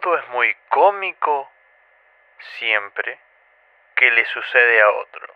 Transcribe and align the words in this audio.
todo 0.00 0.18
es 0.18 0.28
muy 0.28 0.54
cómico 0.68 1.50
siempre 2.58 3.18
que 3.94 4.10
le 4.10 4.24
sucede 4.26 4.80
a 4.80 4.90
otro. 4.90 5.34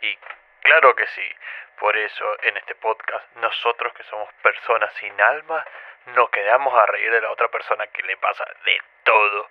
Y 0.00 0.18
claro 0.60 0.94
que 0.94 1.06
sí, 1.06 1.34
por 1.78 1.96
eso 1.96 2.36
en 2.42 2.56
este 2.56 2.74
podcast 2.76 3.24
nosotros 3.36 3.92
que 3.94 4.02
somos 4.04 4.32
personas 4.34 4.92
sin 4.94 5.20
alma 5.20 5.64
nos 6.06 6.28
quedamos 6.30 6.74
a 6.74 6.86
reír 6.86 7.10
de 7.10 7.20
la 7.20 7.30
otra 7.30 7.48
persona 7.48 7.86
que 7.88 8.02
le 8.02 8.16
pasa 8.16 8.44
de 8.64 8.82
todo. 9.04 9.48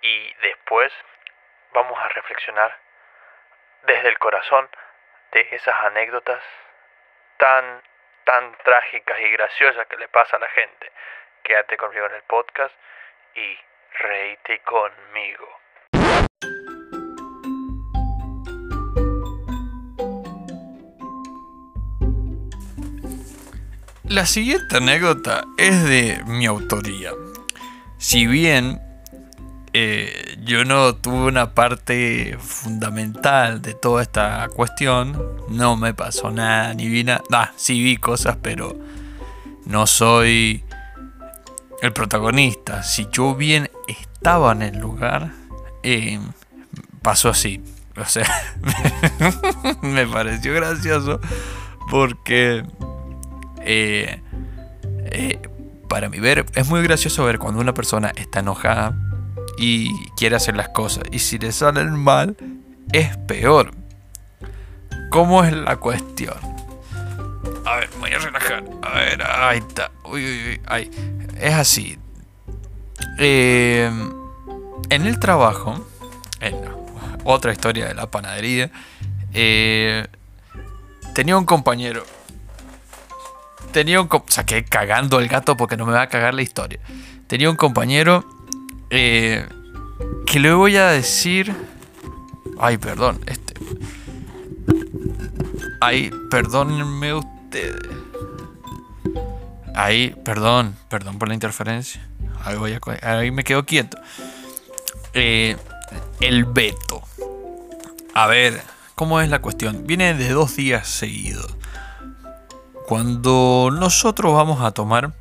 Y 0.00 0.34
después 0.34 0.92
vamos 1.72 1.98
a 1.98 2.08
reflexionar 2.08 2.76
desde 3.82 4.08
el 4.08 4.18
corazón 4.18 4.68
de 5.32 5.48
esas 5.52 5.74
anécdotas 5.84 6.42
tan, 7.36 7.82
tan 8.24 8.54
trágicas 8.58 9.20
y 9.20 9.30
graciosas 9.30 9.86
que 9.86 9.96
le 9.96 10.08
pasa 10.08 10.36
a 10.36 10.40
la 10.40 10.48
gente. 10.48 10.92
Quédate 11.42 11.76
conmigo 11.76 12.06
en 12.06 12.14
el 12.14 12.22
podcast 12.22 12.74
y 13.34 13.58
reíte 13.98 14.60
conmigo. 14.64 15.46
La 24.04 24.26
siguiente 24.26 24.76
anécdota 24.76 25.44
es 25.56 25.84
de 25.84 26.22
mi 26.26 26.44
autoría. 26.46 27.12
Si 27.96 28.26
bien 28.26 28.80
eh, 29.72 30.36
yo 30.44 30.64
no 30.66 30.94
tuve 30.96 31.28
una 31.28 31.54
parte 31.54 32.36
fundamental 32.38 33.62
de 33.62 33.72
toda 33.72 34.02
esta 34.02 34.48
cuestión, 34.54 35.16
no 35.48 35.76
me 35.76 35.94
pasó 35.94 36.30
nada, 36.30 36.74
ni 36.74 36.88
vi 36.88 37.04
nada. 37.04 37.22
Ah, 37.32 37.52
sí 37.56 37.82
vi 37.82 37.96
cosas, 37.96 38.36
pero 38.42 38.76
no 39.64 39.86
soy 39.86 40.62
el 41.80 41.92
protagonista. 41.92 42.82
Si 42.82 43.08
yo 43.10 43.34
bien 43.34 43.70
estaba 44.22 44.52
en 44.52 44.62
el 44.62 44.78
lugar, 44.78 45.32
eh, 45.82 46.20
pasó 47.02 47.28
así. 47.28 47.60
O 47.96 48.04
sea, 48.04 48.24
me 49.82 50.06
pareció 50.06 50.54
gracioso 50.54 51.18
porque 51.90 52.64
eh, 53.62 54.22
eh, 55.06 55.40
para 55.88 56.08
mí 56.08 56.20
ver, 56.20 56.46
es 56.54 56.68
muy 56.68 56.84
gracioso 56.84 57.24
ver 57.24 57.40
cuando 57.40 57.60
una 57.60 57.74
persona 57.74 58.12
está 58.14 58.38
enojada 58.38 58.96
y 59.58 59.90
quiere 60.10 60.36
hacer 60.36 60.54
las 60.54 60.68
cosas. 60.68 61.02
Y 61.10 61.18
si 61.18 61.40
le 61.40 61.50
salen 61.50 61.90
mal, 61.92 62.36
es 62.92 63.16
peor. 63.16 63.72
¿Cómo 65.10 65.42
es 65.42 65.52
la 65.52 65.78
cuestión? 65.78 66.38
A 67.66 67.74
ver, 67.74 67.90
voy 67.98 68.12
a 68.12 68.18
relajar. 68.20 68.62
A 68.82 68.94
ver, 69.00 69.20
ahí 69.20 69.58
está. 69.58 69.90
Uy, 70.04 70.24
uy, 70.24 70.48
uy. 70.50 70.60
Ahí. 70.66 70.90
Es 71.40 71.54
así. 71.54 71.98
Eh, 73.18 73.90
en 74.90 75.06
el 75.06 75.18
trabajo, 75.18 75.86
en 76.40 76.56
otra 77.24 77.52
historia 77.52 77.86
de 77.88 77.94
la 77.94 78.10
panadería, 78.10 78.70
tenía 81.14 81.36
un 81.36 81.44
compañero 81.44 82.04
tenía 83.72 84.00
un... 84.00 84.08
Saqué 84.28 84.64
cagando 84.64 85.18
el 85.18 85.26
gato 85.28 85.56
porque 85.56 85.76
no 85.76 85.86
me 85.86 85.92
va 85.92 86.02
a 86.02 86.08
cagar 86.08 86.34
la 86.34 86.42
historia. 86.42 86.78
Tenía 87.26 87.50
un 87.50 87.56
compañero 87.56 88.24
eh, 88.90 89.48
que 90.26 90.38
le 90.38 90.52
voy 90.52 90.76
a 90.76 90.88
decir... 90.88 91.52
Ay, 92.60 92.78
perdón. 92.78 93.20
Este... 93.26 93.54
Ay, 95.80 96.12
perdónenme 96.30 97.14
ustedes. 97.14 97.80
Ahí, 99.74 100.14
perdón, 100.24 100.76
perdón 100.88 101.18
por 101.18 101.28
la 101.28 101.34
interferencia. 101.34 102.06
Ahí, 102.44 102.56
voy 102.56 102.72
a, 102.72 103.18
ahí 103.18 103.30
me 103.30 103.44
quedo 103.44 103.64
quieto. 103.64 103.98
Eh, 105.14 105.56
el 106.20 106.44
veto. 106.44 107.02
A 108.14 108.26
ver, 108.26 108.60
¿cómo 108.94 109.20
es 109.20 109.28
la 109.28 109.40
cuestión? 109.40 109.86
Viene 109.86 110.14
de 110.14 110.30
dos 110.30 110.56
días 110.56 110.86
seguidos. 110.88 111.56
Cuando 112.86 113.70
nosotros 113.72 114.34
vamos 114.34 114.60
a 114.60 114.72
tomar 114.72 115.14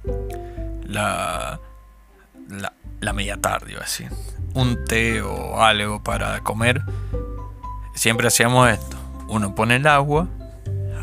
la, 0.84 1.60
la, 3.00 3.14
media 3.14 3.38
tarde, 3.38 3.78
así, 3.82 4.06
un 4.54 4.84
té 4.86 5.22
o 5.22 5.62
algo 5.62 6.04
para 6.04 6.42
comer, 6.42 6.82
siempre 7.96 8.28
hacíamos 8.28 8.70
esto. 8.70 8.98
Uno 9.28 9.56
pone 9.56 9.78
el 9.78 9.88
agua 9.88 10.28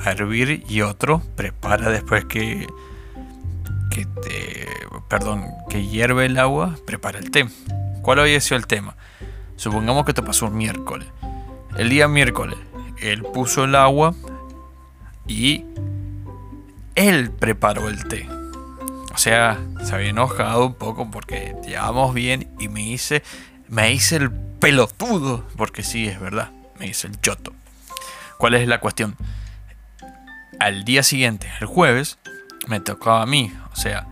a 0.04 0.10
hervir 0.10 0.64
y 0.68 0.82
otro 0.82 1.22
prepara 1.36 1.90
después 1.90 2.26
que, 2.26 2.66
que 3.90 4.04
te, 4.04 4.67
perdón, 5.08 5.46
que 5.68 5.86
hierve 5.86 6.26
el 6.26 6.38
agua, 6.38 6.76
prepara 6.86 7.18
el 7.18 7.30
té. 7.30 7.48
¿Cuál 8.02 8.20
había 8.20 8.40
sido 8.40 8.56
el 8.56 8.66
tema? 8.66 8.96
Supongamos 9.56 10.04
que 10.04 10.14
te 10.14 10.22
pasó 10.22 10.46
un 10.46 10.56
miércoles. 10.56 11.08
El 11.76 11.88
día 11.88 12.08
miércoles, 12.08 12.58
él 13.00 13.22
puso 13.22 13.64
el 13.64 13.74
agua 13.74 14.14
y 15.26 15.64
él 16.94 17.30
preparó 17.30 17.88
el 17.88 18.04
té. 18.06 18.28
O 19.12 19.18
sea, 19.18 19.58
se 19.84 19.94
había 19.94 20.10
enojado 20.10 20.66
un 20.66 20.74
poco 20.74 21.10
porque 21.10 21.56
llevamos 21.66 22.14
bien 22.14 22.48
y 22.58 22.68
me 22.68 22.82
hice, 22.82 23.22
me 23.68 23.92
hice 23.92 24.16
el 24.16 24.30
pelotudo, 24.30 25.44
porque 25.56 25.82
sí, 25.82 26.06
es 26.06 26.20
verdad, 26.20 26.50
me 26.78 26.86
hice 26.86 27.08
el 27.08 27.20
choto. 27.20 27.52
¿Cuál 28.38 28.54
es 28.54 28.68
la 28.68 28.80
cuestión? 28.80 29.16
Al 30.60 30.84
día 30.84 31.02
siguiente, 31.02 31.50
el 31.60 31.66
jueves, 31.66 32.18
me 32.68 32.80
tocaba 32.80 33.22
a 33.22 33.26
mí, 33.26 33.52
o 33.72 33.76
sea, 33.76 34.06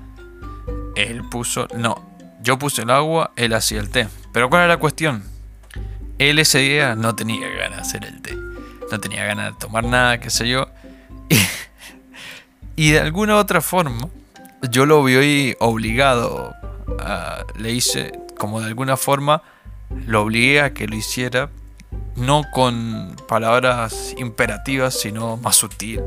él 0.97 1.23
puso, 1.29 1.69
no, 1.77 2.03
yo 2.43 2.59
puse 2.59 2.83
el 2.83 2.91
agua, 2.91 3.33
él 3.37 3.55
hacía 3.55 3.81
el 3.81 3.91
té. 3.91 4.09
Pero 4.33 4.51
¿cuál 4.51 4.63
es 4.63 4.69
la 4.69 4.79
cuestión? 4.79 5.23
Él 6.19 6.39
ese 6.39 6.59
día 6.59 6.95
no 6.95 7.15
tenía 7.15 7.49
ganas 7.49 7.77
de 7.77 7.83
hacer 7.83 8.05
el 8.05 8.23
té. 8.23 8.35
No 8.91 8.99
tenía 9.01 9.25
ganas 9.25 9.53
de 9.53 9.59
tomar 9.59 9.85
nada, 9.85 10.19
qué 10.21 10.31
sé 10.31 10.49
yo. 10.49 10.69
Y 12.77 12.91
de 12.93 13.01
alguna 13.01 13.37
otra 13.37 13.61
forma, 13.61 14.09
yo 14.71 14.87
lo 14.87 15.05
vi 15.05 15.55
obligado, 15.59 16.55
le 17.59 17.73
hice, 17.73 18.19
como 18.39 18.61
de 18.61 18.67
alguna 18.67 18.97
forma, 18.97 19.43
lo 20.07 20.23
obligué 20.23 20.61
a 20.61 20.73
que 20.73 20.87
lo 20.87 20.97
hiciera, 20.97 21.51
no 22.17 22.45
con 22.53 23.17
palabras 23.29 24.15
imperativas, 24.19 24.99
sino 24.99 25.37
más 25.37 25.57
sutil. 25.57 26.01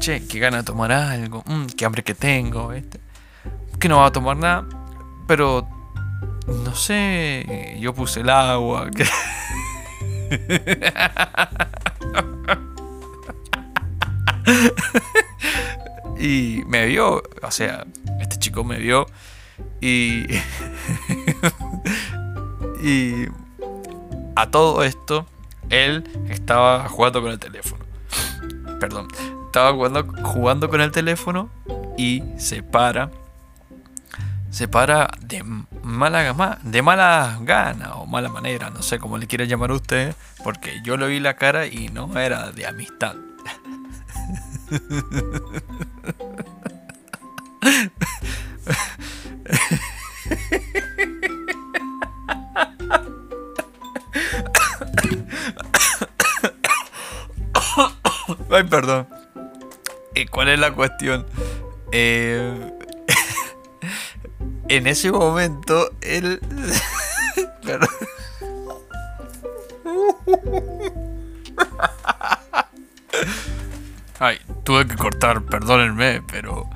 Che, 0.00 0.26
qué 0.26 0.38
gana 0.40 0.58
de 0.58 0.62
tomar 0.64 0.90
algo, 0.90 1.44
mm, 1.46 1.66
qué 1.76 1.84
hambre 1.84 2.02
que 2.02 2.14
tengo, 2.14 2.72
este. 2.72 3.01
Que 3.82 3.88
no 3.88 3.98
va 3.98 4.06
a 4.06 4.12
tomar 4.12 4.36
nada, 4.36 4.64
pero 5.26 5.66
no 6.46 6.72
sé, 6.72 7.76
yo 7.80 7.92
puse 7.92 8.20
el 8.20 8.30
agua. 8.30 8.88
Que... 8.90 9.04
Y 16.18 16.62
me 16.68 16.86
vio, 16.86 17.22
o 17.42 17.50
sea, 17.50 17.84
este 18.20 18.38
chico 18.38 18.62
me 18.62 18.78
vio 18.78 19.06
y... 19.80 20.22
y 22.80 23.26
a 24.36 24.48
todo 24.48 24.84
esto, 24.84 25.26
él 25.68 26.04
estaba 26.28 26.88
jugando 26.88 27.22
con 27.22 27.32
el 27.32 27.40
teléfono. 27.40 27.84
Perdón, 28.78 29.08
estaba 29.46 29.72
jugando, 29.72 30.06
jugando 30.22 30.70
con 30.70 30.80
el 30.80 30.92
teléfono 30.92 31.50
y 31.98 32.22
se 32.38 32.62
para. 32.62 33.10
Se 34.52 34.68
para 34.68 35.10
de 35.20 35.42
mala, 35.82 36.58
de 36.62 36.82
mala 36.82 37.38
gana 37.40 37.94
o 37.94 38.04
mala 38.06 38.28
manera, 38.28 38.68
no 38.68 38.82
sé 38.82 38.98
cómo 38.98 39.16
le 39.16 39.26
quiere 39.26 39.48
llamar 39.48 39.72
usted, 39.72 40.14
porque 40.44 40.82
yo 40.84 40.98
le 40.98 41.06
vi 41.08 41.20
la 41.20 41.36
cara 41.36 41.66
y 41.66 41.88
no 41.88 42.18
era 42.18 42.52
de 42.52 42.66
amistad. 42.66 43.16
Ay, 58.50 58.64
perdón. 58.64 59.08
¿Y 60.14 60.26
cuál 60.26 60.50
es 60.50 60.58
la 60.58 60.72
cuestión? 60.72 61.26
Eh, 61.90 62.70
en 64.76 64.86
ese 64.86 65.12
momento, 65.12 65.90
él... 66.00 66.40
Ay, 74.18 74.38
tuve 74.64 74.86
que 74.86 74.96
cortar, 74.96 75.42
perdónenme, 75.42 76.22
pero. 76.22 76.70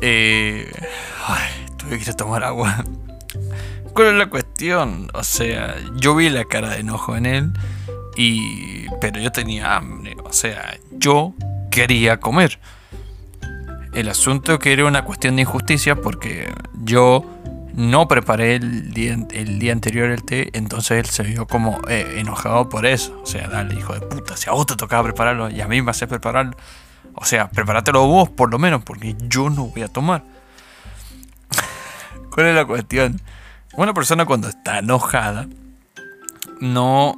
Eh, 0.00 0.70
ay, 1.26 1.66
tuve 1.76 1.96
que 1.96 2.04
ir 2.04 2.10
a 2.10 2.12
tomar 2.12 2.44
agua. 2.44 2.84
¿Cuál 3.94 4.08
es 4.08 4.14
la 4.14 4.26
cuestión? 4.26 5.08
O 5.14 5.24
sea, 5.24 5.74
yo 5.96 6.14
vi 6.14 6.28
la 6.28 6.44
cara 6.44 6.70
de 6.70 6.80
enojo 6.80 7.16
en 7.16 7.26
él, 7.26 7.52
y. 8.16 8.86
Pero 9.00 9.18
yo 9.18 9.32
tenía 9.32 9.76
hambre, 9.76 10.16
o 10.22 10.32
sea, 10.32 10.76
yo 10.92 11.34
quería 11.70 12.20
comer. 12.20 12.60
El 13.92 14.08
asunto 14.08 14.58
que 14.58 14.72
era 14.72 14.86
una 14.86 15.04
cuestión 15.04 15.36
de 15.36 15.42
injusticia 15.42 15.96
porque 15.96 16.52
yo 16.74 17.24
no 17.74 18.08
preparé 18.08 18.56
el 18.56 18.92
día, 18.92 19.16
el 19.30 19.58
día 19.58 19.72
anterior 19.72 20.10
el 20.10 20.24
té, 20.24 20.50
entonces 20.56 20.98
él 20.98 21.06
se 21.06 21.22
vio 21.22 21.46
como 21.46 21.80
eh, 21.88 22.16
enojado 22.16 22.68
por 22.68 22.86
eso. 22.86 23.18
O 23.22 23.26
sea, 23.26 23.48
dale, 23.48 23.74
hijo 23.74 23.94
de 23.94 24.00
puta, 24.00 24.36
si 24.36 24.48
a 24.48 24.52
vos 24.52 24.66
te 24.66 24.76
tocaba 24.76 25.04
prepararlo 25.04 25.50
y 25.50 25.60
a 25.60 25.68
mí 25.68 25.82
me 25.82 25.90
haces 25.90 26.08
prepararlo. 26.08 26.56
O 27.14 27.24
sea, 27.24 27.48
prepárátelo 27.50 28.06
vos 28.06 28.28
por 28.30 28.50
lo 28.50 28.58
menos, 28.58 28.82
porque 28.82 29.16
yo 29.28 29.50
no 29.50 29.66
voy 29.66 29.82
a 29.82 29.88
tomar. 29.88 30.24
¿Cuál 32.30 32.46
es 32.46 32.54
la 32.54 32.64
cuestión? 32.64 33.20
Una 33.74 33.94
persona 33.94 34.26
cuando 34.26 34.48
está 34.48 34.78
enojada, 34.78 35.48
no. 36.60 37.14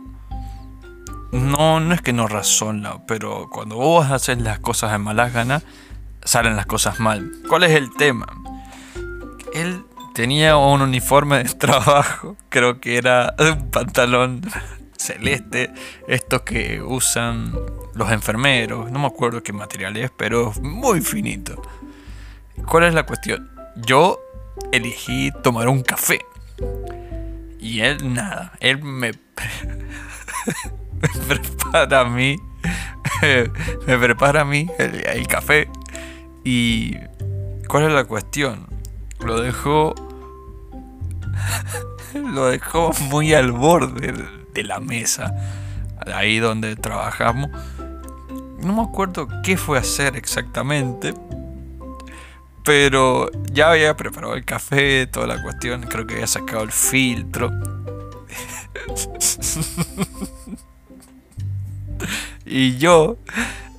No, 1.32 1.80
no 1.80 1.94
es 1.94 2.00
que 2.00 2.12
no 2.12 2.28
razona, 2.28 3.04
pero 3.08 3.48
cuando 3.50 3.74
vos 3.74 4.08
haces 4.08 4.40
las 4.40 4.60
cosas 4.60 4.92
de 4.92 4.98
malas 4.98 5.32
ganas, 5.32 5.64
salen 6.24 6.56
las 6.56 6.66
cosas 6.66 7.00
mal. 7.00 7.30
¿Cuál 7.48 7.64
es 7.64 7.72
el 7.72 7.94
tema? 7.94 8.26
Él 9.52 9.84
tenía 10.14 10.56
un 10.56 10.82
uniforme 10.82 11.42
de 11.42 11.44
trabajo, 11.58 12.36
creo 12.48 12.80
que 12.80 12.96
era 12.96 13.34
un 13.38 13.70
pantalón 13.70 14.40
celeste, 14.96 15.70
estos 16.08 16.42
que 16.42 16.80
usan 16.82 17.52
los 17.94 18.10
enfermeros, 18.10 18.90
no 18.90 18.98
me 18.98 19.06
acuerdo 19.06 19.42
qué 19.42 19.52
material 19.52 19.96
es, 19.96 20.10
pero 20.16 20.52
muy 20.62 21.00
finito. 21.00 21.60
¿Cuál 22.66 22.84
es 22.84 22.94
la 22.94 23.04
cuestión? 23.04 23.50
Yo 23.76 24.18
elegí 24.72 25.30
tomar 25.42 25.68
un 25.68 25.82
café. 25.82 26.24
Y 27.60 27.80
él 27.80 28.14
nada, 28.14 28.52
él 28.60 28.82
me, 28.82 29.12
me 31.00 31.08
prepara 31.28 32.00
a 32.00 32.04
mí, 32.04 32.36
me 33.86 33.98
prepara 33.98 34.42
a 34.42 34.44
mí 34.44 34.68
el 34.78 35.26
café. 35.26 35.68
Y 36.44 36.96
¿cuál 37.68 37.84
es 37.84 37.92
la 37.92 38.04
cuestión? 38.04 38.66
Lo 39.20 39.40
dejó 39.40 39.94
lo 42.14 42.46
dejó 42.46 42.92
muy 43.10 43.34
al 43.34 43.52
borde 43.52 44.14
de 44.52 44.62
la 44.62 44.80
mesa, 44.80 45.34
ahí 46.06 46.38
donde 46.38 46.76
trabajamos. 46.76 47.50
No 48.62 48.74
me 48.74 48.82
acuerdo 48.82 49.28
qué 49.42 49.56
fue 49.56 49.78
a 49.78 49.80
hacer 49.80 50.16
exactamente, 50.16 51.14
pero 52.64 53.30
ya 53.52 53.72
había 53.72 53.96
preparado 53.96 54.34
el 54.34 54.44
café, 54.44 55.06
toda 55.06 55.26
la 55.26 55.42
cuestión, 55.42 55.82
creo 55.82 56.06
que 56.06 56.14
había 56.14 56.26
sacado 56.26 56.62
el 56.62 56.72
filtro. 56.72 57.50
y 62.46 62.78
yo 62.78 63.18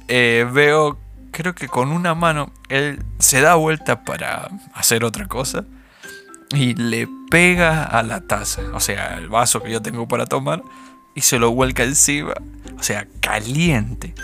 eh, 0.08 0.48
veo, 0.52 1.00
creo 1.36 1.54
que 1.54 1.68
con 1.68 1.92
una 1.92 2.16
mano, 2.16 2.50
él 2.70 3.04
se 3.20 3.42
da 3.42 3.56
vuelta 3.56 4.06
para 4.06 4.50
hacer 4.74 5.04
otra 5.04 5.28
cosa 5.28 5.66
y 6.52 6.76
le 6.76 7.10
pega 7.30 7.84
a 7.84 8.04
la 8.04 8.22
taza, 8.22 8.62
o 8.74 8.80
sea, 8.80 9.18
el 9.18 9.28
vaso 9.28 9.62
que 9.62 9.70
yo 9.70 9.82
tengo 9.82 10.08
para 10.08 10.28
tomar, 10.28 10.64
y 11.14 11.22
se 11.22 11.38
lo 11.38 11.52
vuelca 11.52 11.84
encima, 11.84 12.36
o 12.80 12.84
sea, 12.84 13.06
caliente, 13.20 14.16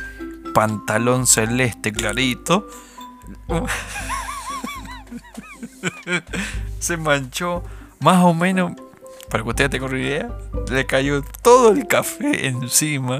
pantalón 0.54 1.28
celeste 1.28 1.92
clarito. 1.92 2.66
se 6.80 6.96
manchó 6.96 7.62
más 8.00 8.24
o 8.24 8.34
menos, 8.34 8.72
para 9.30 9.44
que 9.44 9.50
ustedes 9.50 9.70
tengan 9.70 9.90
una 9.90 10.00
idea, 10.00 10.30
le 10.70 10.86
cayó 10.86 11.22
todo 11.42 11.74
el 11.74 11.88
café 11.88 12.48
encima, 12.48 13.20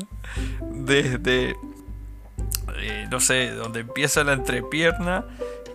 desde, 0.62 1.58
eh, 2.82 3.08
no 3.10 3.20
sé, 3.20 3.52
donde 3.52 3.82
empieza 3.82 4.24
la 4.24 4.34
entrepierna 4.34 5.26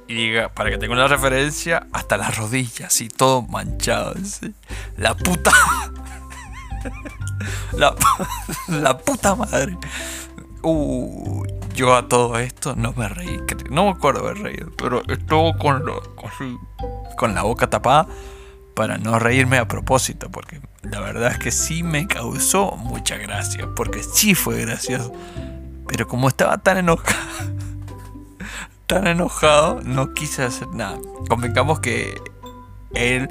y 0.09 0.15
diga, 0.15 0.49
para 0.51 0.71
que 0.71 0.79
tenga 0.79 0.95
una 0.95 1.09
referencia, 1.09 1.87
hasta 1.93 2.17
las 2.17 2.37
rodillas, 2.37 3.01
y 3.01 3.09
todo 3.09 3.43
manchado. 3.43 4.15
La 4.97 5.15
puta. 5.17 5.51
la, 8.69 8.99
puta 8.99 9.35
madre. 9.35 9.77
Yo 11.75 11.95
a 11.95 12.09
todo 12.09 12.39
esto 12.39 12.75
no 12.77 12.93
me 12.93 13.09
reí. 13.09 13.41
No 13.71 13.85
me 13.85 13.91
acuerdo 13.91 14.21
haber 14.21 14.39
reído, 14.39 14.71
pero 14.77 15.03
estuvo 15.09 15.57
con, 15.59 15.83
con, 16.15 16.59
con 17.17 17.35
la 17.35 17.43
boca 17.43 17.69
tapada 17.69 18.07
para 18.75 18.99
no 18.99 19.19
reírme 19.19 19.59
a 19.59 19.67
propósito, 19.67 20.31
porque 20.31 20.61
la 20.83 21.01
verdad 21.01 21.33
es 21.33 21.39
que 21.39 21.51
sí 21.51 21.83
me 21.83 22.07
causó 22.07 22.73
mucha 22.77 23.17
gracia, 23.17 23.69
porque 23.75 24.03
sí 24.03 24.35
fue 24.35 24.61
gracioso. 24.61 25.13
Pero 25.89 26.09
como 26.09 26.29
estaba 26.29 26.59
tan 26.59 26.79
enojado 26.79 27.57
tan 28.87 29.07
enojado, 29.07 29.81
no 29.83 30.15
quise 30.15 30.45
hacer 30.45 30.69
nada. 30.69 30.99
Convengamos 31.29 31.81
que 31.81 32.21
él 32.95 33.29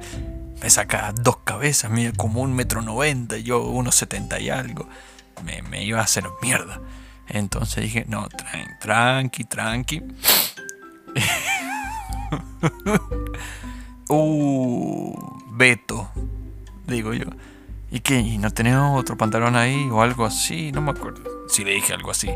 me 0.61 0.69
saca 0.69 1.13
dos 1.13 1.37
cabezas, 1.37 1.91
como 2.17 2.41
un 2.41 2.53
metro 2.53 2.81
noventa, 2.81 3.37
yo 3.37 3.63
unos 3.63 3.95
setenta 3.95 4.39
y 4.39 4.49
algo. 4.49 4.87
Me, 5.43 5.83
iba 5.83 5.99
a 5.99 6.03
hacer 6.03 6.25
mierda. 6.41 6.81
Entonces 7.27 7.83
dije, 7.83 8.05
no, 8.07 8.27
tranqui, 8.81 9.43
tranqui. 9.45 10.03
uh, 14.09 15.41
Beto, 15.51 16.09
digo 16.87 17.13
yo. 17.13 17.25
¿Y 17.91 18.01
qué? 18.01 18.19
¿Y 18.19 18.37
no 18.37 18.51
tenemos 18.51 18.99
otro 18.99 19.17
pantalón 19.17 19.55
ahí 19.55 19.87
o 19.91 20.01
algo 20.01 20.25
así? 20.25 20.71
No 20.71 20.81
me 20.81 20.91
acuerdo. 20.91 21.34
Si 21.47 21.63
le 21.63 21.71
dije 21.71 21.93
algo 21.93 22.11
así. 22.11 22.29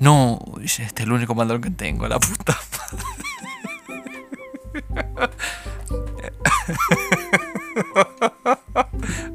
No, 0.00 0.38
este 0.62 0.82
es 0.82 1.00
el 1.00 1.12
único 1.12 1.34
pantalón 1.34 1.62
que 1.62 1.70
tengo, 1.70 2.06
la 2.08 2.18
puta 2.18 2.58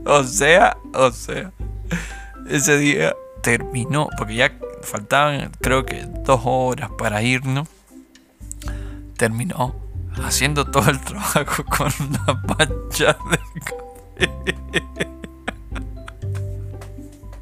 o 0.06 0.24
sea, 0.24 0.78
o 0.94 1.12
sea, 1.12 1.52
ese 2.50 2.78
día 2.78 3.16
terminó, 3.42 4.10
porque 4.18 4.36
ya 4.36 4.52
faltaban 4.82 5.52
creo 5.62 5.86
que 5.86 6.06
dos 6.26 6.42
horas 6.44 6.90
para 6.98 7.22
irnos. 7.22 7.70
Terminó 9.18 9.76
haciendo 10.24 10.66
todo 10.66 10.90
el 10.90 11.00
trabajo 11.00 11.64
con 11.78 11.94
una 12.00 12.34
mancha 12.48 13.16
de 13.30 13.38
café. 13.60 15.08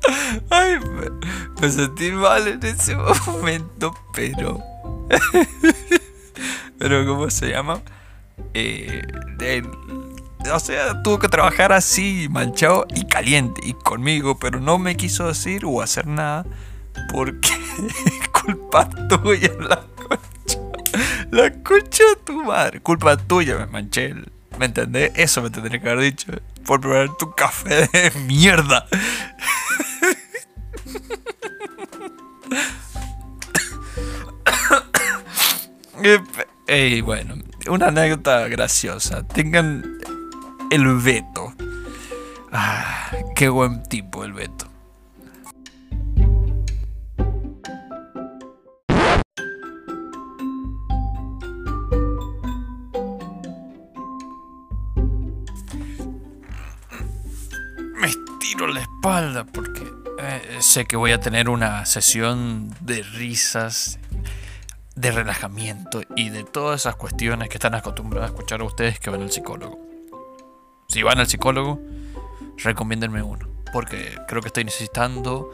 Ay, 0.49 0.79
me, 1.61 1.71
sentí 1.71 2.11
mal 2.11 2.47
en 2.47 2.63
ese 2.65 2.95
momento, 3.27 3.93
pero. 4.13 4.59
pero, 6.79 7.05
¿cómo 7.05 7.29
se 7.29 7.49
llama? 7.49 7.81
Eh, 8.53 9.01
o 10.53 10.59
sea, 10.59 11.01
tuvo 11.03 11.19
que 11.19 11.29
trabajar 11.29 11.71
así, 11.71 12.27
manchado 12.29 12.85
y 12.93 13.05
caliente, 13.05 13.61
y 13.63 13.73
conmigo, 13.73 14.37
pero 14.39 14.59
no 14.59 14.77
me 14.77 14.95
quiso 14.95 15.27
decir 15.27 15.65
o 15.65 15.81
hacer 15.81 16.07
nada 16.07 16.45
porque 17.11 17.49
culpa 18.43 18.89
tuya, 19.07 19.51
la 19.59 19.83
concha. 20.07 20.59
La 21.31 21.51
concha 21.63 22.03
de 22.03 22.15
tu 22.25 22.43
madre, 22.43 22.79
culpa 22.81 23.17
tuya, 23.17 23.57
me 23.57 23.65
manché. 23.67 24.15
¿Me 24.57 24.65
entendés? 24.65 25.11
Eso 25.15 25.41
me 25.41 25.49
tendría 25.49 25.79
que 25.79 25.89
haber 25.89 26.03
dicho. 26.03 26.31
Por 26.65 26.81
probar 26.81 27.15
tu 27.17 27.31
café 27.31 27.87
de 27.87 28.11
mierda. 28.25 28.87
Y 36.67 37.01
bueno, 37.01 37.35
una 37.69 37.87
anécdota 37.87 38.47
graciosa. 38.47 39.23
Tengan 39.27 39.83
el 40.69 40.97
Beto. 40.97 41.53
Ah, 42.51 43.11
qué 43.35 43.49
buen 43.49 43.83
tipo 43.83 44.23
el 44.23 44.33
Beto. 44.33 44.67
Me 57.95 58.07
estiro 58.07 58.67
la 58.67 58.81
espalda 58.81 59.45
porque 59.45 59.86
eh, 60.19 60.57
sé 60.59 60.85
que 60.85 60.95
voy 60.95 61.11
a 61.11 61.19
tener 61.19 61.49
una 61.49 61.85
sesión 61.85 62.73
de 62.81 63.03
risas, 63.03 63.99
de 64.95 65.11
relajamiento 65.11 66.01
y 66.15 66.29
de 66.29 66.43
todas 66.43 66.81
esas 66.81 66.95
cuestiones 66.95 67.49
que 67.49 67.55
están 67.55 67.75
acostumbrados 67.75 68.29
a 68.29 68.33
escuchar 68.33 68.63
ustedes 68.63 68.99
que 68.99 69.09
van 69.09 69.21
al 69.21 69.31
psicólogo. 69.31 69.79
Si 70.87 71.03
van 71.03 71.19
al 71.19 71.27
psicólogo, 71.27 71.79
recomiéndenme 72.57 73.21
uno, 73.21 73.47
porque 73.71 74.15
creo 74.27 74.41
que 74.41 74.47
estoy 74.47 74.63
necesitando... 74.63 75.51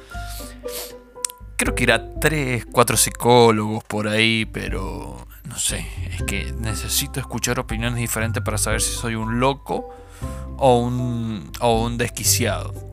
Creo 1.58 1.76
que 1.76 1.84
ir 1.84 1.92
a 1.92 2.20
3, 2.20 2.66
4 2.72 2.98
psicólogos 2.98 3.84
por 3.84 4.08
ahí, 4.08 4.46
pero 4.46 5.28
no 5.46 5.58
sé, 5.58 5.88
es 6.12 6.24
que 6.24 6.52
necesito 6.60 7.20
escuchar 7.20 7.60
opiniones 7.60 8.00
diferentes 8.00 8.44
para 8.44 8.58
saber 8.58 8.82
si 8.82 8.92
soy 8.94 9.16
un 9.16 9.40
loco 9.40 9.96
o 10.58 10.80
un, 10.80 11.52
o 11.60 11.84
un 11.84 11.98
desquiciado 11.98 12.93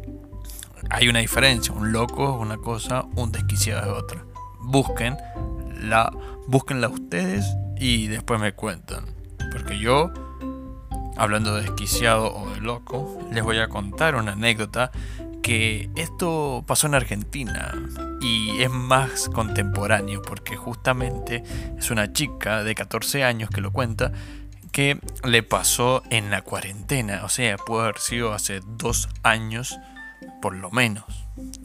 hay 0.91 1.09
una 1.09 1.21
diferencia. 1.21 1.73
Un 1.73 1.93
loco 1.93 2.35
es 2.35 2.41
una 2.41 2.59
cosa, 2.59 3.05
un 3.17 3.33
desquiciado 3.33 3.93
es 3.93 4.03
otra. 4.03 4.25
Busquen 4.61 5.17
la, 5.81 6.13
búsquenla 6.47 6.89
ustedes 6.89 7.47
y 7.79 8.09
después 8.09 8.41
me 8.41 8.53
cuentan. 8.53 9.07
Porque 9.53 9.79
yo 9.79 10.13
hablando 11.17 11.55
de 11.55 11.63
desquiciado 11.63 12.35
o 12.35 12.51
de 12.51 12.61
loco, 12.61 13.19
les 13.33 13.45
voy 13.45 13.59
a 13.59 13.69
contar 13.69 14.15
una 14.15 14.33
anécdota 14.33 14.91
que 15.43 15.91
esto 15.97 16.65
pasó 16.67 16.87
en 16.87 16.95
Argentina 16.95 17.75
y 18.21 18.63
es 18.63 18.71
más 18.71 19.29
contemporáneo 19.29 20.23
porque 20.23 20.57
justamente 20.57 21.43
es 21.79 21.91
una 21.91 22.13
chica 22.13 22.63
de 22.63 22.75
14 22.75 23.25
años 23.25 23.51
que 23.51 23.61
lo 23.61 23.73
cuenta 23.73 24.13
que 24.73 25.01
le 25.25 25.43
pasó 25.43 26.03
en 26.11 26.31
la 26.31 26.43
cuarentena, 26.43 27.23
o 27.25 27.29
sea, 27.29 27.57
puede 27.57 27.85
haber 27.85 27.99
sido 27.99 28.33
hace 28.33 28.61
dos 28.65 29.09
años 29.23 29.77
por 30.41 30.55
lo 30.55 30.71
menos, 30.71 31.05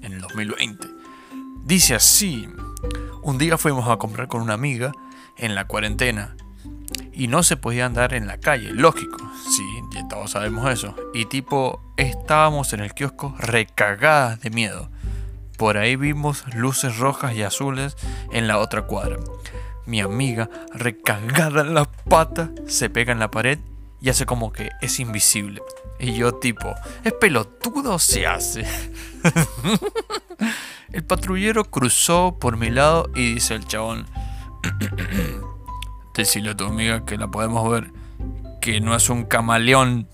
en 0.02 0.14
el 0.14 0.22
2020. 0.22 0.88
Dice 1.64 1.96
así, 1.96 2.48
un 3.24 3.38
día 3.38 3.58
fuimos 3.58 3.90
a 3.90 3.98
comprar 3.98 4.28
con 4.28 4.42
una 4.42 4.54
amiga 4.54 4.92
en 5.38 5.56
la 5.56 5.66
cuarentena 5.66 6.36
y 7.12 7.28
no 7.28 7.44
se 7.44 7.58
podía 7.58 7.86
andar 7.86 8.14
en 8.14 8.28
la 8.28 8.40
calle, 8.40 8.72
lógico, 8.72 9.18
sí, 9.50 9.64
ya 9.94 10.08
todos 10.08 10.32
sabemos 10.32 10.70
eso. 10.70 10.96
Y 11.14 11.26
tipo, 11.26 11.82
estábamos 11.98 12.74
en 12.74 12.82
el 12.82 12.94
kiosco 12.94 13.34
recagadas 13.40 14.42
de 14.42 14.50
miedo. 14.50 14.90
Por 15.58 15.78
ahí 15.78 15.96
vimos 15.96 16.44
luces 16.54 16.98
rojas 16.98 17.34
y 17.34 17.44
azules 17.44 17.96
en 18.32 18.48
la 18.48 18.60
otra 18.60 18.84
cuadra. 18.84 19.18
Mi 19.86 20.02
amiga, 20.02 20.50
recagada 20.74 21.62
en 21.62 21.74
las 21.74 21.88
patas, 22.10 22.50
se 22.68 22.90
pega 22.90 23.14
en 23.14 23.20
la 23.20 23.32
pared 23.32 23.60
y 24.06 24.10
hace 24.10 24.28
como 24.28 24.54
que 24.54 24.70
es 24.82 25.00
invisible. 25.00 25.64
Y 25.98 26.14
yo 26.14 26.36
tipo, 26.36 26.76
¿es 27.04 27.12
pelotudo 27.14 27.98
se 27.98 28.28
hace? 28.28 28.64
el 30.94 31.04
patrullero 31.04 31.66
cruzó 31.66 32.38
por 32.40 32.56
mi 32.56 32.70
lado 32.70 33.10
y 33.16 33.34
dice 33.34 33.56
el 33.56 33.66
chabón, 33.66 34.06
decirle 36.14 36.52
a 36.52 36.56
tu 36.56 36.66
amiga 36.66 37.04
que 37.04 37.18
la 37.18 37.32
podemos 37.32 37.68
ver, 37.68 37.92
que 38.62 38.80
no 38.80 38.96
es 38.96 39.10
un 39.10 39.26
camaleón. 39.26 40.08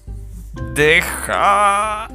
Deja. 0.73 2.05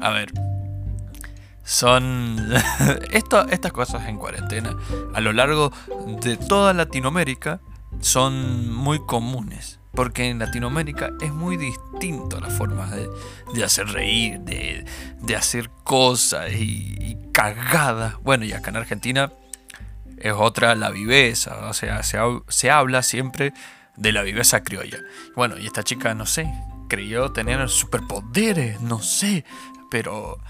A 0.00 0.10
ver. 0.10 0.53
Son 1.64 2.52
estas 3.10 3.72
cosas 3.72 4.06
en 4.08 4.18
cuarentena 4.18 4.76
a 5.14 5.20
lo 5.20 5.32
largo 5.32 5.72
de 6.22 6.36
toda 6.36 6.72
Latinoamérica 6.74 7.60
son 8.00 8.72
muy 8.72 9.00
comunes. 9.04 9.80
Porque 9.92 10.28
en 10.28 10.40
Latinoamérica 10.40 11.10
es 11.20 11.32
muy 11.32 11.56
distinto 11.56 12.40
la 12.40 12.50
forma 12.50 12.90
de, 12.90 13.64
hacer 13.64 13.86
reír, 13.86 14.40
de, 14.40 15.36
hacer 15.36 15.70
cosas 15.84 16.50
y, 16.52 17.16
cagadas. 17.32 18.16
Bueno, 18.22 18.44
y 18.44 18.52
acá 18.52 18.70
en 18.70 18.76
Argentina 18.78 19.32
es 20.18 20.32
otra 20.32 20.74
la 20.74 20.90
viveza. 20.90 21.68
O 21.68 21.74
sea, 21.74 22.02
se, 22.02 22.18
se 22.48 22.70
habla 22.72 23.04
siempre 23.04 23.52
de 23.96 24.10
la 24.10 24.22
viveza 24.22 24.64
criolla. 24.64 24.98
Bueno, 25.36 25.58
y 25.58 25.66
esta 25.66 25.84
chica, 25.84 26.12
no 26.14 26.26
sé, 26.26 26.52
creyó 26.88 27.30
tener 27.30 27.68
superpoderes, 27.68 28.80
no 28.80 29.00
sé, 29.00 29.44
pero... 29.90 30.40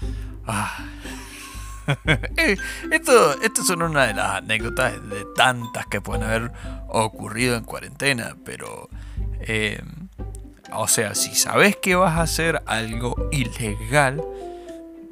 Ah, 0.47 0.77
eh, 2.37 2.57
esto, 2.91 3.41
esto 3.41 3.63
son 3.63 3.83
una 3.83 4.07
de 4.07 4.13
las 4.13 4.35
anécdotas 4.35 4.93
de 5.09 5.25
tantas 5.35 5.85
que 5.87 6.01
pueden 6.01 6.23
haber 6.23 6.51
ocurrido 6.87 7.55
en 7.55 7.63
cuarentena, 7.63 8.35
pero... 8.43 8.89
Eh, 9.41 9.81
o 10.77 10.87
sea, 10.87 11.15
si 11.15 11.35
sabes 11.35 11.77
que 11.77 11.95
vas 11.95 12.17
a 12.17 12.23
hacer 12.23 12.61
algo 12.65 13.29
ilegal, 13.31 14.21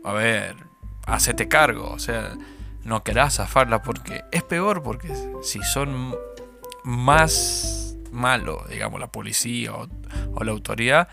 a 0.04 0.14
ver, 0.14 0.56
hacete 1.06 1.48
cargo, 1.48 1.90
o 1.92 2.00
sea, 2.00 2.36
no 2.84 3.04
querás 3.04 3.36
zafarla 3.36 3.82
porque 3.82 4.24
es 4.32 4.44
peor, 4.44 4.84
porque 4.84 5.14
si 5.42 5.62
son 5.62 6.16
más 6.84 7.96
malos, 8.12 8.68
digamos, 8.70 9.00
la 9.00 9.08
policía 9.08 9.74
o, 9.74 9.88
o 10.34 10.44
la 10.44 10.52
autoridad, 10.52 11.08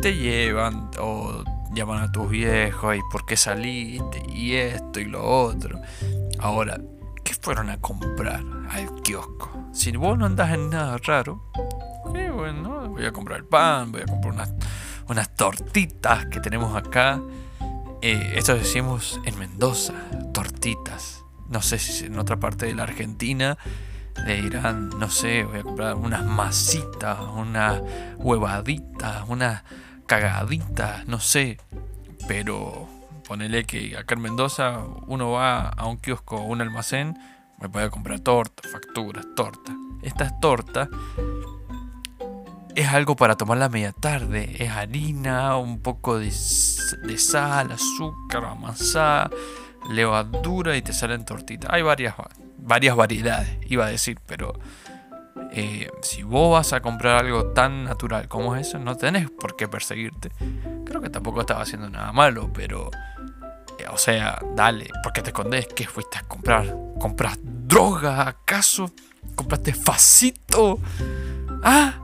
te 0.00 0.16
llevan 0.16 0.90
o 0.98 1.44
llaman 1.74 2.02
a 2.02 2.12
tus 2.12 2.28
viejos 2.28 2.96
y 2.96 3.00
por 3.10 3.24
qué 3.26 3.36
saliste 3.36 4.22
y 4.28 4.54
esto 4.54 5.00
y 5.00 5.04
lo 5.04 5.24
otro. 5.24 5.80
Ahora, 6.38 6.80
¿qué 7.24 7.34
fueron 7.34 7.70
a 7.70 7.80
comprar 7.80 8.42
al 8.70 9.02
kiosco? 9.02 9.50
Si 9.72 9.90
vos 9.96 10.18
no 10.18 10.26
andás 10.26 10.52
en 10.52 10.70
nada 10.70 10.98
raro, 10.98 11.50
bueno, 12.32 12.88
voy 12.88 13.06
a 13.06 13.12
comprar 13.12 13.38
el 13.38 13.44
pan, 13.44 13.92
voy 13.92 14.02
a 14.02 14.06
comprar 14.06 14.34
unas, 14.34 14.52
unas 15.08 15.34
tortitas 15.34 16.26
que 16.26 16.40
tenemos 16.40 16.76
acá. 16.76 17.20
Eh, 18.00 18.34
esto 18.36 18.54
decimos 18.54 19.20
en 19.24 19.38
Mendoza, 19.38 19.94
tortitas. 20.32 21.24
No 21.48 21.62
sé 21.62 21.78
si 21.78 22.06
en 22.06 22.18
otra 22.18 22.40
parte 22.40 22.66
de 22.66 22.74
la 22.74 22.82
Argentina 22.82 23.56
le 24.26 24.42
dirán, 24.42 24.90
no 24.98 25.08
sé, 25.08 25.44
voy 25.44 25.60
a 25.60 25.62
comprar 25.62 25.94
unas 25.94 26.24
masitas, 26.24 27.18
unas 27.20 27.80
huevaditas, 28.16 29.24
unas 29.28 29.62
cagadita, 30.06 31.04
no 31.06 31.20
sé. 31.20 31.58
Pero 32.28 32.88
ponele 33.26 33.64
que 33.64 33.96
acá 33.96 34.14
en 34.14 34.20
Mendoza 34.20 34.80
uno 35.06 35.32
va 35.32 35.68
a 35.68 35.86
un 35.86 35.96
kiosco 35.98 36.36
o 36.36 36.44
un 36.44 36.60
almacén, 36.60 37.18
me 37.60 37.68
puede 37.68 37.90
comprar 37.90 38.20
tortas, 38.20 38.70
facturas, 38.70 39.26
tortas. 39.34 39.74
Estas 40.02 40.38
tortas 40.40 40.88
es 42.74 42.88
algo 42.88 43.16
para 43.16 43.36
tomar 43.36 43.58
la 43.58 43.68
media 43.68 43.92
tarde. 43.92 44.56
Es 44.58 44.70
harina, 44.70 45.56
un 45.56 45.80
poco 45.80 46.18
de, 46.18 46.26
de 46.26 47.18
sal, 47.18 47.72
azúcar, 47.72 48.44
amasada, 48.44 49.30
levadura 49.90 50.76
y 50.76 50.82
te 50.82 50.92
salen 50.92 51.24
tortitas. 51.24 51.70
Hay 51.72 51.82
varias, 51.82 52.14
varias 52.58 52.96
variedades, 52.96 53.58
iba 53.68 53.86
a 53.86 53.88
decir, 53.88 54.18
pero 54.26 54.54
eh, 55.52 55.90
si 56.02 56.22
vos 56.22 56.52
vas 56.52 56.72
a 56.72 56.80
comprar 56.80 57.24
algo 57.24 57.46
tan 57.46 57.84
natural 57.84 58.28
como 58.28 58.56
eso, 58.56 58.78
no 58.78 58.96
tenés 58.96 59.30
por 59.30 59.56
qué 59.56 59.68
perseguirte. 59.68 60.30
Creo 60.84 61.00
que 61.00 61.10
tampoco 61.10 61.40
estaba 61.40 61.62
haciendo 61.62 61.88
nada 61.90 62.12
malo, 62.12 62.50
pero... 62.52 62.90
Eh, 63.78 63.86
o 63.90 63.98
sea, 63.98 64.38
dale, 64.54 64.88
¿por 65.02 65.12
qué 65.12 65.22
te 65.22 65.30
escondes? 65.30 65.66
¿Qué 65.68 65.86
fuiste 65.86 66.18
a 66.18 66.22
comprar? 66.22 66.74
¿Compras 66.98 67.38
droga 67.42 68.28
acaso? 68.28 68.92
¿Compraste 69.34 69.72
facito? 69.72 70.78
Ah, 71.62 71.94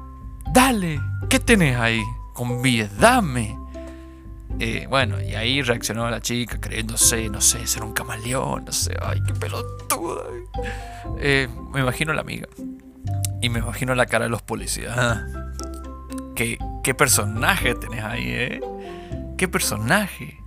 dale, 0.52 1.00
¿qué 1.28 1.38
tenés 1.38 1.76
ahí? 1.76 2.02
Convídame. 2.34 3.58
Eh, 4.60 4.86
bueno, 4.88 5.20
y 5.20 5.34
ahí 5.34 5.62
reaccionó 5.62 6.10
la 6.10 6.20
chica 6.20 6.60
creyéndose, 6.60 7.28
no 7.28 7.40
sé, 7.40 7.66
ser 7.66 7.84
un 7.84 7.92
camaleón, 7.92 8.64
no 8.64 8.72
sé, 8.72 8.96
ay, 9.00 9.20
qué 9.26 9.32
pelotuda. 9.34 10.24
Eh, 11.18 11.48
me 11.72 11.80
imagino 11.80 12.12
la 12.12 12.22
amiga. 12.22 12.48
Y 13.40 13.48
me 13.48 13.60
imagino 13.60 13.94
la 13.94 14.06
cara 14.06 14.24
de 14.24 14.30
los 14.30 14.42
policías. 14.42 14.96
Ah. 14.96 15.26
¿Qué, 16.34 16.58
¿Qué, 16.82 16.94
personaje 16.94 17.74
tenés 17.74 18.04
ahí, 18.04 18.26
eh? 18.28 18.60
¿Qué 19.36 19.48
personaje? 19.48 20.38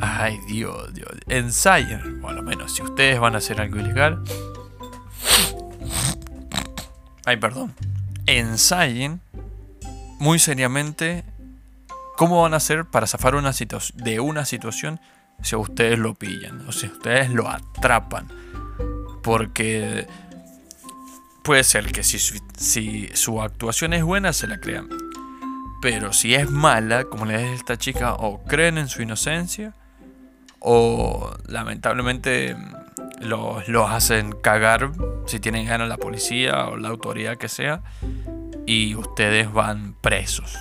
Ay, 0.00 0.38
Dios, 0.46 0.94
Dios. 0.94 1.10
Ensayen, 1.28 2.20
por 2.20 2.32
lo 2.32 2.42
menos, 2.42 2.74
si 2.74 2.82
ustedes 2.82 3.20
van 3.20 3.34
a 3.34 3.38
hacer 3.38 3.60
algo 3.60 3.78
ilegal. 3.78 4.22
Ay, 7.26 7.36
perdón. 7.36 7.74
Ensayen 8.26 9.20
muy 10.18 10.38
seriamente 10.38 11.24
cómo 12.16 12.42
van 12.42 12.54
a 12.54 12.58
hacer 12.58 12.84
para 12.84 13.06
zafar 13.06 13.34
una 13.34 13.52
de 13.94 14.20
una 14.20 14.44
situación 14.44 15.00
si 15.42 15.56
ustedes 15.56 15.98
lo 15.98 16.14
pillan 16.14 16.66
o 16.68 16.72
si 16.72 16.86
ustedes 16.86 17.30
lo 17.30 17.48
atrapan. 17.48 18.28
Porque 19.22 20.06
puede 21.42 21.64
ser 21.64 21.92
que 21.92 22.02
si, 22.02 23.08
su 23.14 23.42
actuación 23.42 23.92
es 23.92 24.02
buena 24.02 24.32
se 24.32 24.46
la 24.46 24.58
crean. 24.60 24.88
Pero 25.82 26.12
si 26.12 26.34
es 26.34 26.50
mala, 26.50 27.04
como 27.04 27.24
le 27.24 27.38
dice 27.38 27.54
esta 27.54 27.78
chica, 27.78 28.14
o 28.14 28.42
creen 28.44 28.78
en 28.78 28.88
su 28.88 29.02
inocencia, 29.02 29.74
o 30.58 31.34
lamentablemente 31.46 32.54
los, 33.20 33.66
los 33.68 33.90
hacen 33.90 34.32
cagar 34.32 34.92
si 35.26 35.40
tienen 35.40 35.66
ganas 35.66 35.88
la 35.88 35.96
policía 35.96 36.66
o 36.66 36.76
la 36.76 36.88
autoridad 36.88 37.38
que 37.38 37.48
sea, 37.48 37.82
y 38.66 38.94
ustedes 38.94 39.50
van 39.52 39.94
presos. 40.00 40.54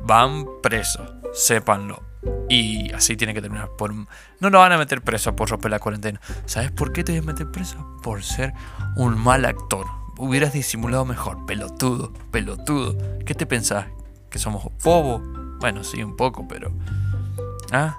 Van 0.00 0.46
presos, 0.62 1.10
sépanlo. 1.34 2.07
Y 2.48 2.92
así 2.92 3.16
tiene 3.16 3.34
que 3.34 3.42
terminar. 3.42 3.70
Por... 3.76 3.94
No 3.94 4.50
lo 4.50 4.58
van 4.58 4.72
a 4.72 4.78
meter 4.78 5.02
preso 5.02 5.36
por 5.36 5.50
romper 5.50 5.70
la 5.70 5.78
cuarentena. 5.78 6.20
¿Sabes 6.46 6.70
por 6.70 6.92
qué 6.92 7.04
te 7.04 7.12
voy 7.12 7.20
a 7.20 7.22
meter 7.22 7.50
preso? 7.50 7.98
Por 8.02 8.22
ser 8.22 8.52
un 8.96 9.18
mal 9.18 9.44
actor. 9.44 9.86
Hubieras 10.16 10.52
disimulado 10.52 11.04
mejor. 11.04 11.46
Pelotudo, 11.46 12.12
pelotudo. 12.30 12.96
¿Qué 13.24 13.34
te 13.34 13.46
pensás? 13.46 13.86
¿Que 14.30 14.38
somos 14.38 14.68
fobos? 14.78 15.22
Bueno, 15.60 15.84
sí, 15.84 16.02
un 16.02 16.16
poco, 16.16 16.46
pero... 16.48 16.72
¿Ah? 17.72 17.98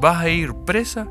Vas 0.00 0.22
a 0.22 0.28
ir 0.28 0.54
presa 0.64 1.06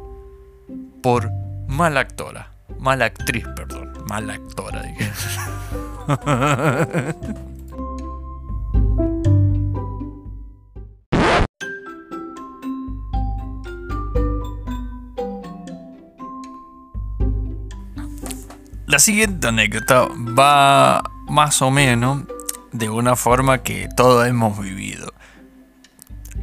por 1.02 1.30
mala 1.68 2.02
actora. 2.02 2.52
Mala 2.80 3.06
actriz, 3.06 3.46
perdón. 3.56 3.94
Mala 4.08 4.34
actora, 4.34 4.84
dije. 4.84 5.12
La 18.96 19.00
siguiente 19.00 19.50
anécdota 19.50 20.08
va 20.08 21.04
más 21.28 21.62
o 21.62 21.70
menos 21.70 22.24
de 22.72 22.88
una 22.88 23.18
forma 23.18 23.62
que 23.62 23.90
todos 23.94 24.26
hemos 24.26 24.58
vivido. 24.58 25.12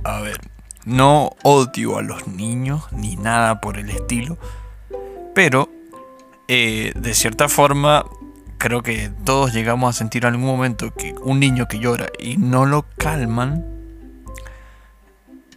A 0.04 0.20
ver, 0.20 0.36
no 0.84 1.30
odio 1.44 1.96
a 1.96 2.02
los 2.02 2.28
niños 2.28 2.82
ni 2.92 3.16
nada 3.16 3.62
por 3.62 3.78
el 3.78 3.88
estilo, 3.88 4.36
pero 5.34 5.70
eh, 6.46 6.92
de 6.94 7.14
cierta 7.14 7.48
forma 7.48 8.04
creo 8.58 8.82
que 8.82 9.10
todos 9.24 9.54
llegamos 9.54 9.96
a 9.96 9.98
sentir 9.98 10.26
en 10.26 10.34
algún 10.34 10.48
momento 10.48 10.92
que 10.92 11.14
un 11.22 11.40
niño 11.40 11.68
que 11.68 11.78
llora 11.78 12.08
y 12.18 12.36
no 12.36 12.66
lo 12.66 12.84
calman 12.98 13.64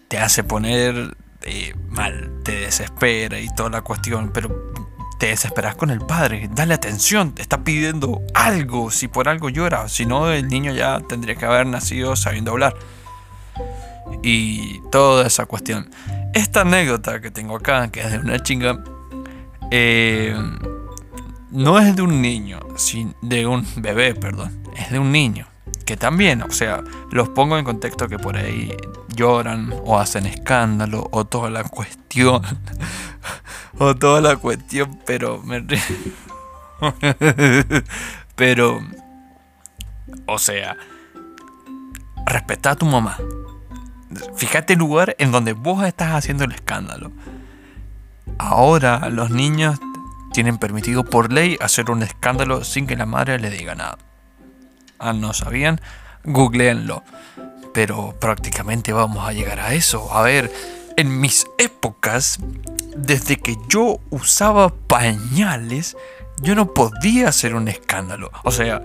te 0.07 0.17
hace 0.17 0.45
poner 0.45 1.17
eh, 1.41 1.75
mal, 1.89 2.31
te 2.45 2.53
desespera 2.53 3.41
y 3.41 3.53
toda 3.53 3.69
la 3.69 3.81
cuestión, 3.81 4.31
pero 4.33 4.84
te 5.17 5.27
desesperas 5.27 5.75
con 5.75 5.89
el 5.89 6.01
padre, 6.01 6.49
dale 6.53 6.73
atención, 6.73 7.33
te 7.33 7.41
está 7.41 7.63
pidiendo 7.63 8.21
algo, 8.33 8.91
si 8.91 9.07
por 9.07 9.29
algo 9.29 9.49
llora, 9.49 9.87
si 9.87 10.05
no 10.05 10.31
el 10.31 10.47
niño 10.47 10.73
ya 10.73 10.99
tendría 11.01 11.35
que 11.35 11.45
haber 11.45 11.67
nacido 11.67 12.15
sabiendo 12.15 12.51
hablar. 12.51 12.75
Y 14.21 14.81
toda 14.91 15.25
esa 15.25 15.45
cuestión. 15.45 15.89
Esta 16.33 16.61
anécdota 16.61 17.21
que 17.21 17.31
tengo 17.31 17.55
acá, 17.55 17.89
que 17.91 18.01
es 18.01 18.11
de 18.11 18.19
una 18.19 18.41
chinga, 18.43 18.83
eh, 19.71 20.35
no 21.51 21.79
es 21.79 21.95
de 21.95 22.01
un 22.01 22.21
niño, 22.21 22.59
de 23.21 23.47
un 23.47 23.65
bebé, 23.77 24.13
perdón, 24.15 24.61
es 24.75 24.91
de 24.91 24.99
un 24.99 25.11
niño. 25.11 25.47
Que 25.85 25.95
también, 25.95 26.41
o 26.41 26.51
sea, 26.51 26.83
los 27.11 27.29
pongo 27.29 27.57
en 27.57 27.63
contexto 27.63 28.07
que 28.07 28.17
por 28.17 28.37
ahí 28.37 28.75
lloran 29.15 29.73
o 29.85 29.97
hacen 29.99 30.25
escándalo 30.25 31.07
o 31.11 31.25
toda 31.25 31.49
la 31.49 31.63
cuestión. 31.63 32.41
O 33.77 33.95
toda 33.95 34.21
la 34.21 34.37
cuestión, 34.37 34.99
pero 35.05 35.41
me 35.43 35.65
pero, 38.35 38.81
o 40.27 40.39
sea, 40.39 40.77
respeta 42.25 42.71
a 42.71 42.75
tu 42.75 42.85
mamá. 42.85 43.17
Fíjate 44.35 44.73
el 44.73 44.79
lugar 44.79 45.15
en 45.19 45.31
donde 45.31 45.53
vos 45.53 45.85
estás 45.85 46.13
haciendo 46.13 46.43
el 46.43 46.51
escándalo. 46.51 47.11
Ahora 48.37 49.09
los 49.09 49.29
niños 49.29 49.79
tienen 50.33 50.57
permitido 50.57 51.05
por 51.05 51.31
ley 51.31 51.57
hacer 51.61 51.89
un 51.89 52.03
escándalo 52.03 52.63
sin 52.63 52.87
que 52.87 52.95
la 52.95 53.05
madre 53.05 53.39
le 53.39 53.49
diga 53.49 53.75
nada. 53.75 53.97
Ah, 54.99 55.13
no 55.13 55.33
sabían, 55.33 55.81
googleenlo. 56.23 57.03
Pero 57.73 58.15
prácticamente 58.19 58.93
vamos 58.93 59.27
a 59.27 59.33
llegar 59.33 59.59
a 59.59 59.73
eso. 59.73 60.13
A 60.13 60.21
ver, 60.21 60.51
en 60.97 61.19
mis 61.19 61.47
épocas, 61.57 62.39
desde 62.95 63.37
que 63.37 63.55
yo 63.69 63.99
usaba 64.09 64.69
pañales, 64.69 65.97
yo 66.41 66.55
no 66.55 66.73
podía 66.73 67.29
hacer 67.29 67.55
un 67.55 67.67
escándalo. 67.67 68.31
O 68.43 68.51
sea, 68.51 68.81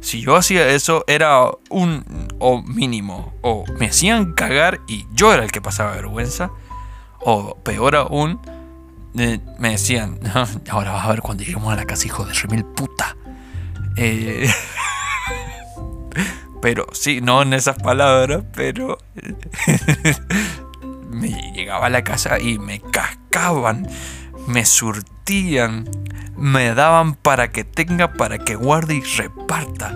si 0.00 0.20
yo 0.20 0.36
hacía 0.36 0.68
eso 0.68 1.04
era 1.06 1.50
un 1.70 2.04
o 2.38 2.62
mínimo. 2.62 3.34
O 3.42 3.64
me 3.78 3.86
hacían 3.86 4.32
cagar 4.34 4.80
y 4.86 5.06
yo 5.12 5.32
era 5.32 5.44
el 5.44 5.52
que 5.52 5.60
pasaba 5.60 5.92
vergüenza. 5.92 6.50
O 7.20 7.56
peor 7.62 7.96
aún 7.96 8.40
eh, 9.18 9.40
me 9.58 9.72
decían 9.72 10.18
ahora 10.70 10.92
vas 10.92 11.04
a 11.04 11.10
ver 11.10 11.20
cuando 11.20 11.44
lleguemos 11.44 11.70
a 11.70 11.76
la 11.76 11.84
casa 11.84 12.06
hijo 12.06 12.24
de 12.24 12.32
remil 12.32 12.64
puta 12.64 13.14
eh, 13.96 14.50
pero 16.62 16.86
sí 16.92 17.20
no 17.20 17.42
en 17.42 17.52
esas 17.52 17.76
palabras 17.76 18.42
pero 18.54 18.96
me 21.30 21.52
llegaba 21.52 21.86
a 21.86 21.90
la 21.90 22.04
casa 22.04 22.38
y 22.38 22.58
me 22.58 22.80
cascaban 22.80 23.88
me 24.46 24.64
surtían 24.64 25.88
me 26.36 26.74
daban 26.74 27.14
para 27.14 27.50
que 27.50 27.64
tenga, 27.64 28.14
para 28.14 28.38
que 28.38 28.56
guarde 28.56 28.96
y 28.96 29.00
reparta. 29.02 29.92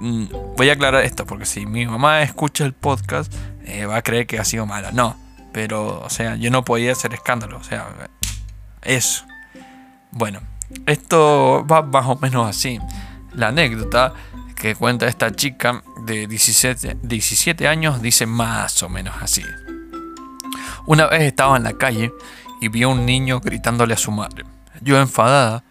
Mm, 0.00 0.26
voy 0.56 0.70
a 0.70 0.74
aclarar 0.74 1.04
esto 1.04 1.26
porque 1.26 1.46
si 1.46 1.66
mi 1.66 1.86
mamá 1.86 2.22
escucha 2.22 2.64
el 2.64 2.72
podcast 2.72 3.32
eh, 3.64 3.86
va 3.86 3.96
a 3.96 4.02
creer 4.02 4.26
que 4.26 4.38
ha 4.38 4.44
sido 4.44 4.66
mala. 4.66 4.92
No, 4.92 5.16
pero 5.52 6.00
o 6.00 6.10
sea, 6.10 6.36
yo 6.36 6.50
no 6.50 6.64
podía 6.64 6.92
hacer 6.92 7.14
escándalo. 7.14 7.56
O 7.56 7.64
sea, 7.64 7.88
eso. 8.82 9.24
Bueno, 10.10 10.40
esto 10.86 11.66
va 11.66 11.82
más 11.82 12.06
o 12.06 12.16
menos 12.16 12.48
así. 12.48 12.78
La 13.32 13.48
anécdota 13.48 14.12
que 14.54 14.76
cuenta 14.76 15.08
esta 15.08 15.32
chica 15.32 15.82
de 16.04 16.26
17, 16.26 16.98
17 17.02 17.66
años 17.66 18.00
dice 18.00 18.26
más 18.26 18.82
o 18.82 18.88
menos 18.88 19.14
así. 19.20 19.42
Una 20.86 21.06
vez 21.06 21.22
estaba 21.22 21.56
en 21.56 21.64
la 21.64 21.72
calle 21.74 22.12
y 22.60 22.68
vio 22.68 22.88
a 22.88 22.92
un 22.92 23.06
niño 23.06 23.40
gritándole 23.40 23.94
a 23.94 23.98
su 23.98 24.10
madre. 24.10 24.44
Yo 24.82 25.00
enfadada 25.00 25.64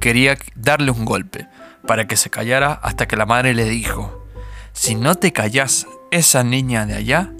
quería 0.00 0.36
darle 0.54 0.90
un 0.90 1.04
golpe 1.04 1.46
para 1.86 2.06
que 2.06 2.16
se 2.16 2.28
callara 2.28 2.72
hasta 2.82 3.08
que 3.08 3.16
la 3.16 3.24
madre 3.24 3.54
le 3.54 3.64
dijo, 3.64 4.26
si 4.72 4.94
no 4.94 5.14
te 5.14 5.32
callas, 5.32 5.86
esa 6.10 6.44
niña 6.44 6.86
de 6.86 6.94
allá 6.94 7.32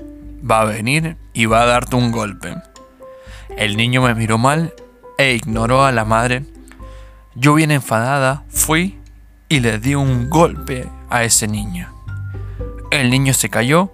va 0.48 0.62
a 0.62 0.64
venir 0.64 1.16
y 1.34 1.46
va 1.46 1.62
a 1.62 1.66
darte 1.66 1.96
un 1.96 2.12
golpe. 2.12 2.56
El 3.56 3.76
niño 3.76 4.02
me 4.02 4.14
miró 4.14 4.38
mal 4.38 4.74
e 5.18 5.34
ignoró 5.34 5.84
a 5.84 5.92
la 5.92 6.04
madre. 6.04 6.44
Yo 7.34 7.54
bien 7.54 7.70
enfadada 7.70 8.44
fui 8.48 8.98
y 9.48 9.60
le 9.60 9.78
di 9.78 9.94
un 9.94 10.30
golpe 10.30 10.88
a 11.10 11.24
ese 11.24 11.46
niño. 11.46 11.92
El 12.90 13.10
niño 13.10 13.34
se 13.34 13.50
cayó 13.50 13.92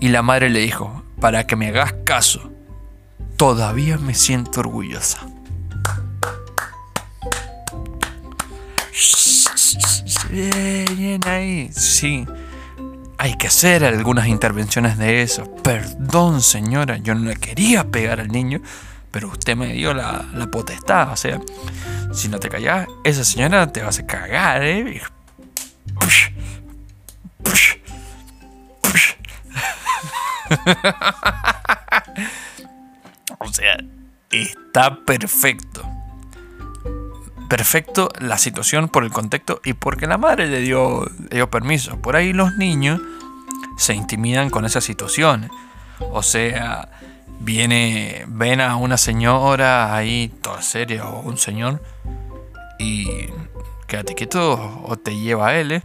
y 0.00 0.08
la 0.08 0.22
madre 0.22 0.50
le 0.50 0.60
dijo, 0.60 1.02
para 1.20 1.46
que 1.46 1.56
me 1.56 1.68
hagas 1.68 1.94
caso, 2.04 2.52
todavía 3.36 3.98
me 3.98 4.14
siento 4.14 4.60
orgullosa. 4.60 5.26
Bien 10.30 11.20
ahí, 11.26 11.70
sí. 11.72 12.26
Hay 13.18 13.36
que 13.36 13.46
hacer 13.46 13.84
algunas 13.84 14.26
intervenciones 14.26 14.98
de 14.98 15.22
eso. 15.22 15.44
Perdón, 15.62 16.42
señora, 16.42 16.98
yo 16.98 17.14
no 17.14 17.28
le 17.28 17.36
quería 17.36 17.84
pegar 17.84 18.20
al 18.20 18.28
niño, 18.28 18.60
pero 19.10 19.28
usted 19.28 19.56
me 19.56 19.72
dio 19.72 19.94
la, 19.94 20.24
potestad. 20.50 21.12
O 21.12 21.16
sea, 21.16 21.40
si 22.12 22.28
no 22.28 22.40
te 22.40 22.48
callas, 22.48 22.88
esa 23.04 23.24
señora 23.24 23.70
te 23.72 23.80
va 23.80 23.86
a 23.86 23.90
hacer 23.90 24.06
cagar, 24.06 24.64
¿eh? 24.64 25.00
o 33.44 33.52
sea, 33.52 33.76
está 34.30 35.04
perfecto 35.04 35.94
perfecto 37.48 38.08
la 38.18 38.36
situación 38.36 38.88
por 38.88 39.04
el 39.04 39.10
contexto 39.10 39.60
y 39.64 39.74
porque 39.74 40.08
la 40.08 40.18
madre 40.18 40.48
le 40.48 40.60
dio, 40.60 41.08
dio 41.30 41.50
permiso. 41.50 41.96
Por 42.00 42.16
ahí 42.16 42.32
los 42.32 42.56
niños 42.56 43.00
se 43.76 43.94
intimidan 43.94 44.50
con 44.50 44.64
esa 44.64 44.80
situación. 44.80 45.48
O 46.00 46.22
sea, 46.22 46.88
viene, 47.38 48.24
ven 48.26 48.60
a 48.60 48.76
una 48.76 48.96
señora 48.96 49.94
ahí 49.94 50.32
toda 50.42 50.62
seria 50.62 51.06
o 51.06 51.20
un 51.20 51.38
señor 51.38 51.80
y 52.78 53.28
quédate 53.86 54.14
quieto 54.14 54.82
o 54.84 54.96
te 54.96 55.16
lleva 55.16 55.48
a 55.48 55.56
él. 55.56 55.72
¿eh? 55.72 55.82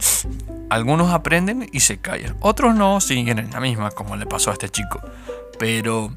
Algunos 0.70 1.12
aprenden 1.12 1.68
y 1.72 1.80
se 1.80 1.98
callan. 1.98 2.36
Otros 2.40 2.74
no, 2.74 3.00
siguen 3.00 3.38
en 3.38 3.50
la 3.50 3.60
misma, 3.60 3.90
como 3.90 4.16
le 4.16 4.26
pasó 4.26 4.50
a 4.50 4.54
este 4.54 4.70
chico. 4.70 5.00
Pero 5.58 6.16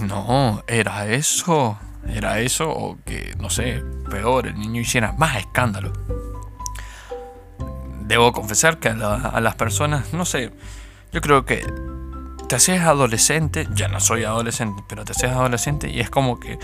no, 0.00 0.62
era 0.66 1.06
eso. 1.06 1.78
Era 2.06 2.40
eso 2.40 2.70
o 2.70 2.98
que, 3.04 3.34
no 3.38 3.50
sé, 3.50 3.82
peor, 4.10 4.46
el 4.46 4.58
niño 4.58 4.80
hiciera 4.80 5.12
más 5.12 5.36
escándalo. 5.36 5.92
Debo 8.00 8.32
confesar 8.32 8.78
que 8.78 8.88
a, 8.88 9.40
las 9.40 9.54
personas, 9.54 10.12
no 10.12 10.26
sé, 10.26 10.52
yo 11.12 11.20
creo 11.22 11.46
que 11.46 11.64
te 12.48 12.56
haces 12.56 12.82
adolescente, 12.82 13.66
ya 13.72 13.88
no 13.88 14.00
soy 14.00 14.24
adolescente, 14.24 14.82
pero 14.86 15.04
te 15.04 15.12
haces 15.12 15.30
adolescente 15.30 15.88
y 15.88 16.00
es 16.00 16.10
como 16.10 16.38
que 16.38 16.58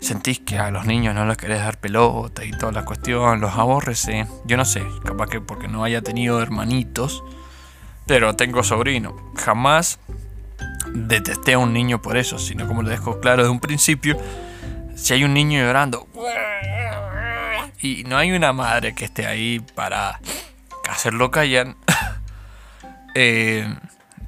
sentís 0.00 0.38
que 0.38 0.58
a 0.58 0.70
los 0.70 0.86
niños 0.86 1.14
no 1.14 1.26
les 1.26 1.36
querés 1.36 1.58
dar 1.58 1.80
pelota 1.80 2.44
y 2.44 2.52
toda 2.52 2.70
la 2.70 2.84
cuestión, 2.84 3.40
los 3.40 3.54
aborrece. 3.54 4.26
Yo 4.44 4.56
no 4.56 4.64
sé, 4.64 4.84
capaz 5.04 5.26
que 5.26 5.40
porque 5.40 5.66
no 5.66 5.82
haya 5.82 6.02
tenido 6.02 6.40
hermanitos, 6.40 7.24
pero 8.06 8.36
tengo 8.36 8.62
sobrino. 8.62 9.16
Jamás 9.34 9.98
detesté 10.92 11.54
a 11.54 11.58
un 11.58 11.72
niño 11.72 12.02
por 12.02 12.16
eso, 12.16 12.38
sino 12.38 12.66
como 12.66 12.82
lo 12.82 12.90
dejo 12.90 13.20
claro 13.20 13.42
de 13.42 13.48
un 13.48 13.60
principio, 13.60 14.16
si 14.94 15.14
hay 15.14 15.24
un 15.24 15.34
niño 15.34 15.60
llorando 15.60 16.08
y 17.80 18.04
no 18.04 18.16
hay 18.16 18.32
una 18.32 18.52
madre 18.52 18.94
que 18.94 19.04
esté 19.04 19.26
ahí 19.26 19.60
para 19.74 20.20
hacerlo 20.88 21.30
callar, 21.30 21.76
eh, 23.14 23.74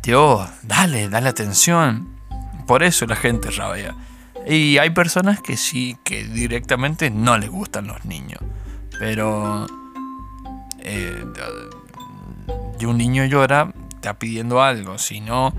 Dios, 0.03 0.49
dale, 0.63 1.09
dale 1.09 1.29
atención. 1.29 2.17
Por 2.67 2.83
eso 2.83 3.07
la 3.07 3.17
gente 3.17 3.51
rabia. 3.51 3.95
Y 4.47 4.79
hay 4.79 4.91
personas 4.91 5.41
que 5.41 5.57
sí, 5.57 5.97
que 6.05 6.25
directamente 6.25 7.11
no 7.11 7.39
les 7.39 7.51
gustan 7.51 7.87
los 7.87 8.05
niños. 8.05 8.41
Pero 8.99 9.67
eh, 10.81 11.25
y 12.79 12.85
un 12.85 12.99
niño 12.99 13.25
llora, 13.25 13.73
está 13.95 14.19
pidiendo 14.19 14.63
algo. 14.63 14.99
Si 14.99 15.21
no, 15.21 15.55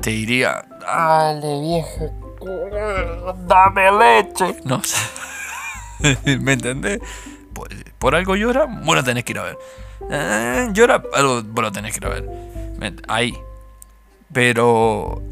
te 0.00 0.10
diría, 0.10 0.64
dale 0.80 1.60
viejo, 1.60 2.10
dame 3.46 3.90
leche. 3.92 4.56
No 4.64 4.82
sé. 4.82 4.96
¿Me 6.40 6.54
entendés? 6.54 7.00
Por, 7.98 8.14
algo 8.14 8.34
llora, 8.34 8.64
vos 8.64 8.96
lo 8.96 9.04
tenés 9.04 9.24
que 9.24 9.32
ir 9.32 9.38
a 9.38 9.44
ver. 9.44 9.58
Eh, 10.10 10.68
llora, 10.72 11.02
algo 11.14 11.42
vos 11.42 11.62
lo 11.62 11.72
tenés 11.72 11.92
que 11.92 11.98
ir 11.98 12.06
a 12.06 12.08
ver. 12.08 12.28
Ahí. 13.06 13.32
Pero 14.32 15.22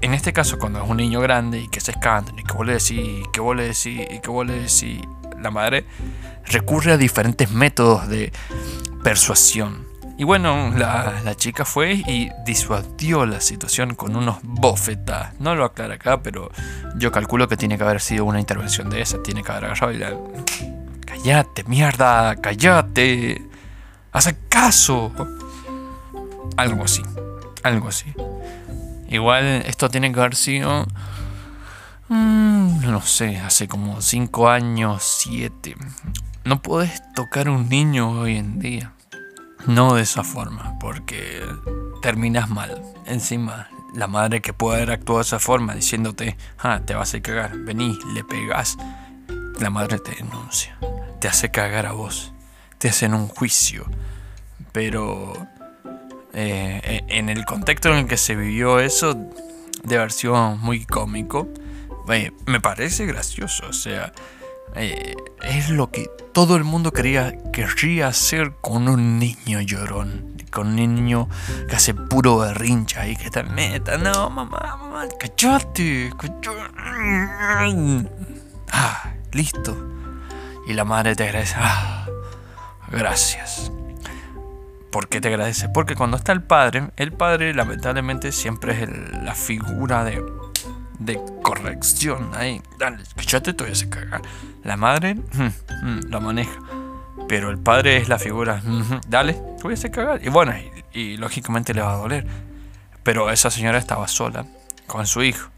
en 0.00 0.14
este 0.14 0.32
caso, 0.32 0.58
cuando 0.58 0.82
es 0.82 0.88
un 0.88 0.96
niño 0.96 1.20
grande 1.20 1.60
y 1.60 1.68
que 1.68 1.80
se 1.80 1.92
escanda, 1.92 2.32
y 2.36 2.44
que 2.44 2.52
vos 2.52 2.66
le 2.66 2.74
decís, 2.74 3.26
que 3.32 3.40
vos 3.40 3.56
le 3.56 3.64
decís, 3.64 4.06
y 4.10 4.20
que 4.20 4.30
vos 4.30 4.46
le 4.46 4.60
decís, 4.60 5.00
la 5.40 5.50
madre 5.50 5.86
recurre 6.44 6.92
a 6.92 6.96
diferentes 6.96 7.50
métodos 7.50 8.08
de 8.08 8.32
persuasión. 9.02 9.87
Y 10.18 10.24
bueno, 10.24 10.72
la, 10.76 11.32
chica 11.36 11.64
fue 11.64 11.92
y 11.92 12.28
disuadió 12.44 13.24
la 13.24 13.40
situación 13.40 13.94
con 13.94 14.16
unos 14.16 14.38
bofetas. 14.42 15.32
No 15.38 15.54
lo 15.54 15.64
aclara 15.64 15.94
acá, 15.94 16.20
pero 16.24 16.50
yo 16.96 17.12
calculo 17.12 17.46
que 17.46 17.56
tiene 17.56 17.78
que 17.78 17.84
haber 17.84 18.00
sido 18.00 18.24
una 18.24 18.40
intervención 18.40 18.90
de 18.90 19.00
esa. 19.00 19.22
Tiene 19.22 19.44
que 19.44 19.52
haber 19.52 19.66
agarrado 19.66 19.92
y 19.92 19.98
le... 19.98 20.16
Cállate, 21.06 21.62
mierda, 21.64 22.34
cállate. 22.34 23.46
Haz 24.10 24.34
caso. 24.48 25.12
Algo 26.56 26.82
así, 26.82 27.02
algo 27.62 27.86
así. 27.86 28.12
Igual 29.08 29.44
esto 29.66 29.88
tiene 29.88 30.12
que 30.12 30.18
haber 30.18 30.34
sido... 30.34 30.84
Mm, 32.08 32.90
no 32.90 33.02
sé, 33.02 33.36
hace 33.38 33.68
como 33.68 34.02
5 34.02 34.48
años, 34.48 35.04
7. 35.22 35.76
No 36.44 36.60
puedes 36.60 37.00
tocar 37.14 37.48
un 37.48 37.68
niño 37.68 38.10
hoy 38.10 38.36
en 38.36 38.58
día. 38.58 38.94
No 39.66 39.94
de 39.94 40.02
esa 40.02 40.24
forma, 40.24 40.78
porque 40.78 41.44
terminas 42.00 42.48
mal. 42.48 42.82
Encima, 43.06 43.68
la 43.94 44.06
madre 44.06 44.40
que 44.40 44.52
puede 44.52 44.78
haber 44.78 44.92
actuado 44.92 45.18
de 45.18 45.24
esa 45.24 45.38
forma, 45.38 45.74
diciéndote, 45.74 46.36
ah, 46.58 46.80
te 46.84 46.94
vas 46.94 47.14
a 47.14 47.20
cagar, 47.20 47.56
vení, 47.56 47.98
le 48.14 48.24
pegas. 48.24 48.76
La 49.60 49.70
madre 49.70 49.98
te 49.98 50.12
denuncia, 50.12 50.78
te 51.20 51.28
hace 51.28 51.50
cagar 51.50 51.86
a 51.86 51.92
vos, 51.92 52.32
te 52.78 52.88
hacen 52.88 53.14
un 53.14 53.28
juicio. 53.28 53.86
Pero 54.72 55.32
eh, 56.32 57.02
en 57.08 57.28
el 57.28 57.44
contexto 57.44 57.88
en 57.90 57.98
el 57.98 58.06
que 58.06 58.16
se 58.16 58.36
vivió 58.36 58.78
eso, 58.78 59.16
de 59.82 59.96
haber 59.96 60.12
muy 60.58 60.84
cómico, 60.84 61.48
eh, 62.10 62.32
me 62.46 62.60
parece 62.60 63.06
gracioso. 63.06 63.66
O 63.68 63.72
sea, 63.72 64.12
eh, 64.74 65.16
es 65.42 65.70
lo 65.70 65.90
que 65.90 66.10
todo 66.32 66.56
el 66.56 66.64
mundo 66.64 66.92
quería, 66.92 67.34
querría 67.52 68.08
hacer 68.08 68.52
con 68.60 68.88
un 68.88 69.18
niño 69.18 69.60
llorón. 69.60 70.36
Con 70.50 70.68
un 70.68 70.76
niño 70.76 71.28
que 71.68 71.76
hace 71.76 71.94
puro 71.94 72.38
berrincha 72.38 73.06
y 73.06 73.16
que 73.16 73.24
está 73.26 73.42
meta. 73.42 73.98
No, 73.98 74.30
mamá, 74.30 74.76
mamá, 74.78 75.06
cachate, 75.18 76.10
Ah, 78.72 79.12
listo. 79.32 79.76
Y 80.66 80.72
la 80.72 80.84
madre 80.84 81.14
te 81.14 81.24
agradece. 81.24 81.54
Ah, 81.58 82.06
gracias. 82.90 83.70
¿Por 84.90 85.08
qué 85.08 85.20
te 85.20 85.28
agradece? 85.28 85.68
Porque 85.68 85.94
cuando 85.94 86.16
está 86.16 86.32
el 86.32 86.42
padre, 86.42 86.90
el 86.96 87.12
padre 87.12 87.52
lamentablemente 87.52 88.32
siempre 88.32 88.82
es 88.82 88.88
la 89.22 89.34
figura 89.34 90.02
de 90.04 90.22
de 90.98 91.20
corrección. 91.42 92.30
Ahí, 92.34 92.60
dale, 92.78 93.02
escúchate, 93.02 93.52
todavía 93.52 93.76
se 93.76 93.88
caga. 93.88 94.20
La 94.64 94.76
madre 94.76 95.14
mm, 95.14 95.86
mm, 95.86 96.00
la 96.10 96.20
maneja. 96.20 96.58
Pero 97.28 97.50
el 97.50 97.58
padre 97.58 97.98
es 97.98 98.08
la 98.08 98.18
figura. 98.18 98.60
Mm, 98.64 99.00
dale, 99.06 99.34
todavía 99.58 99.76
se 99.76 99.90
cagar. 99.90 100.24
Y 100.24 100.28
bueno, 100.28 100.54
y, 100.92 101.16
lógicamente 101.16 101.74
le 101.74 101.82
va 101.82 101.92
a 101.92 101.96
doler. 101.96 102.26
Pero 103.02 103.30
esa 103.30 103.50
señora 103.50 103.78
estaba 103.78 104.08
sola 104.08 104.46
con 104.86 105.06
su 105.06 105.22
hijo. 105.22 105.50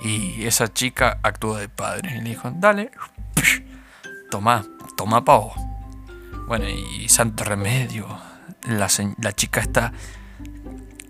Y 0.00 0.44
esa 0.44 0.72
chica 0.72 1.18
actuó 1.22 1.56
de 1.56 1.68
padre. 1.68 2.16
Y 2.16 2.20
le 2.20 2.30
dijo, 2.30 2.50
dale, 2.54 2.90
toma, 4.30 4.64
toma 4.96 5.24
pavo. 5.24 5.54
Bueno, 6.46 6.66
y 6.68 7.08
santo 7.08 7.44
remedio. 7.44 8.06
La, 8.68 8.88
la 9.20 9.32
chica 9.32 9.60
está 9.60 9.92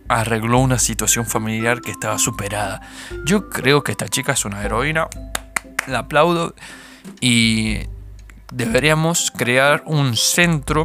arregló 0.08 0.58
una 0.58 0.78
situación 0.78 1.26
familiar 1.26 1.80
que 1.80 1.90
estaba 1.90 2.18
superada. 2.18 2.80
Yo 3.24 3.48
creo 3.48 3.82
que 3.82 3.92
esta 3.92 4.08
chica 4.08 4.32
es 4.32 4.44
una 4.44 4.62
heroína, 4.62 5.08
la 5.86 6.00
aplaudo 6.00 6.54
y 7.20 7.80
deberíamos 8.52 9.30
crear 9.30 9.82
un 9.86 10.16
centro 10.16 10.82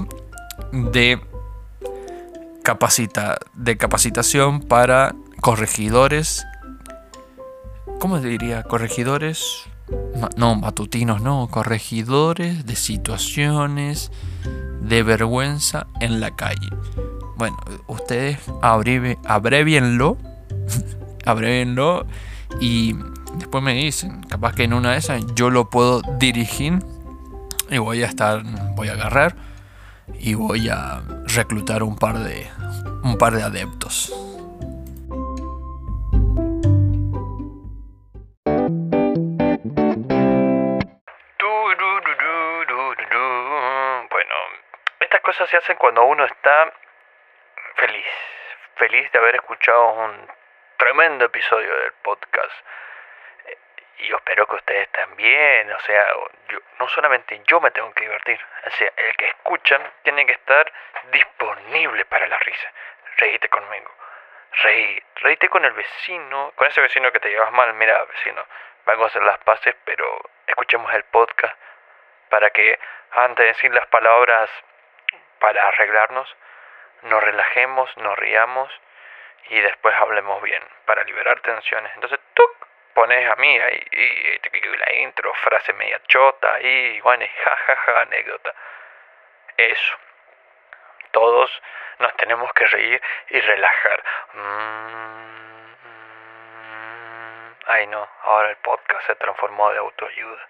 de, 0.71 1.19
de 3.55 3.77
capacitación 3.77 4.62
para 4.62 5.15
corregidores. 5.41 6.45
¿Cómo 7.99 8.19
diría? 8.19 8.63
Corregidores. 8.63 9.63
No, 10.38 10.55
matutinos, 10.55 11.21
no. 11.21 11.47
Corregidores 11.51 12.65
de 12.65 12.75
situaciones 12.75 14.12
de 14.81 15.03
vergüenza 15.03 15.88
en 15.99 16.19
la 16.19 16.36
calle. 16.36 16.69
Bueno, 17.41 17.58
ustedes 17.88 18.38
abrevienlo, 18.62 20.15
abrevienlo 21.25 22.06
y 22.60 22.93
después 23.34 23.63
me 23.63 23.73
dicen, 23.73 24.21
capaz 24.30 24.54
que 24.54 24.65
en 24.65 24.73
una 24.73 24.91
de 24.91 24.99
esas 24.99 25.25
yo 25.34 25.49
lo 25.49 25.67
puedo 25.67 26.04
dirigir 26.19 26.73
y 27.67 27.80
voy 27.80 28.04
a 28.04 28.06
estar, 28.06 28.43
voy 28.75 28.89
a 28.89 28.91
agarrar 28.91 29.36
y 30.19 30.36
voy 30.36 30.69
a 30.69 31.01
reclutar 31.34 31.82
un 31.82 31.95
par 31.95 32.19
de, 32.19 32.47
un 33.01 33.17
par 33.17 33.34
de 33.34 33.41
adeptos. 33.41 34.13
Bueno, 44.12 44.36
estas 44.99 45.21
cosas 45.21 45.49
se 45.49 45.58
hacen 45.58 45.75
cuando 45.80 46.06
uno 46.06 46.23
está 46.23 46.71
feliz 48.82 49.12
de 49.12 49.20
haber 49.20 49.36
escuchado 49.36 49.94
un 49.94 50.28
tremendo 50.78 51.26
episodio 51.26 51.72
del 51.82 51.94
podcast. 52.02 52.52
Y 54.00 54.12
espero 54.12 54.48
que 54.48 54.56
ustedes 54.56 54.89
también, 54.89 55.72
o 55.72 55.80
sea, 55.82 56.08
yo, 56.50 56.58
no 56.80 56.88
solamente 56.89 57.39
yo 57.46 57.62
me 57.62 57.70
tengo 57.70 57.94
que 57.94 58.06
divertir, 58.06 58.39
o 58.65 58.72
sea, 58.72 58.91
el 58.98 59.15
que 59.17 59.28
escuchan 59.28 59.84
tiene 60.02 60.26
que 60.26 60.32
estar 60.32 60.74
disponible 61.12 62.06
para 62.06 62.26
la 62.26 62.39
risa. 62.39 62.74
Reíte 63.17 63.48
conmigo, 63.50 63.91
reí, 64.63 65.04
reíte 65.17 65.48
con 65.48 65.63
el 65.63 65.74
vecino, 65.74 66.52
con 66.56 66.67
ese 66.67 66.82
vecino 66.82 67.12
que 67.12 67.20
te 67.20 67.30
llevas 67.30 67.52
mal, 67.52 67.76
mira 67.76 68.04
vecino, 68.06 68.44
vamos 68.86 69.04
a 69.04 69.08
hacer 69.10 69.22
las 69.22 69.38
paces, 69.44 69.76
pero 69.86 70.22
escuchemos 70.48 70.91
el 70.96 71.04
podcast 71.04 71.56
para 72.30 72.50
que 72.50 72.80
antes 73.12 73.44
de 73.44 73.54
decir 73.54 73.72
las 73.76 73.86
palabras 73.89 74.50
para 75.38 75.67
arreglarnos, 75.67 76.36
nos 77.03 77.23
relajemos, 77.23 77.95
nos 77.97 78.17
riamos 78.17 78.71
y 79.49 79.59
después 79.59 79.95
hablemos 79.95 80.41
bien 80.41 80.63
para 80.85 81.03
liberar 81.03 81.39
tensiones. 81.41 81.91
Entonces, 81.95 82.19
tú 82.33 82.43
pones 82.93 83.29
a 83.29 83.35
mí 83.35 83.59
ahí 83.59 83.87
y, 83.91 84.77
la 84.77 84.93
intro, 84.95 85.33
frase 85.35 85.73
media 85.73 86.01
chota 86.07 86.59
y 86.61 87.01
bueno, 87.01 87.25
jajaja, 87.43 88.01
anécdota. 88.01 88.53
Eso. 89.57 89.95
Todos 91.11 91.61
nos 91.99 92.15
tenemos 92.17 92.51
que 92.53 92.65
reír 92.67 93.01
y 93.29 93.39
relajar. 93.41 94.03
Mm, 94.33 95.31
ay 97.67 97.87
no, 97.87 98.07
ahora 98.23 98.49
el 98.49 98.57
podcast 98.57 99.05
se 99.07 99.15
transformó 99.15 99.71
de 99.71 99.79
autoayuda. 99.79 100.47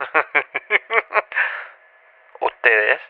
Ustedes 2.40 3.00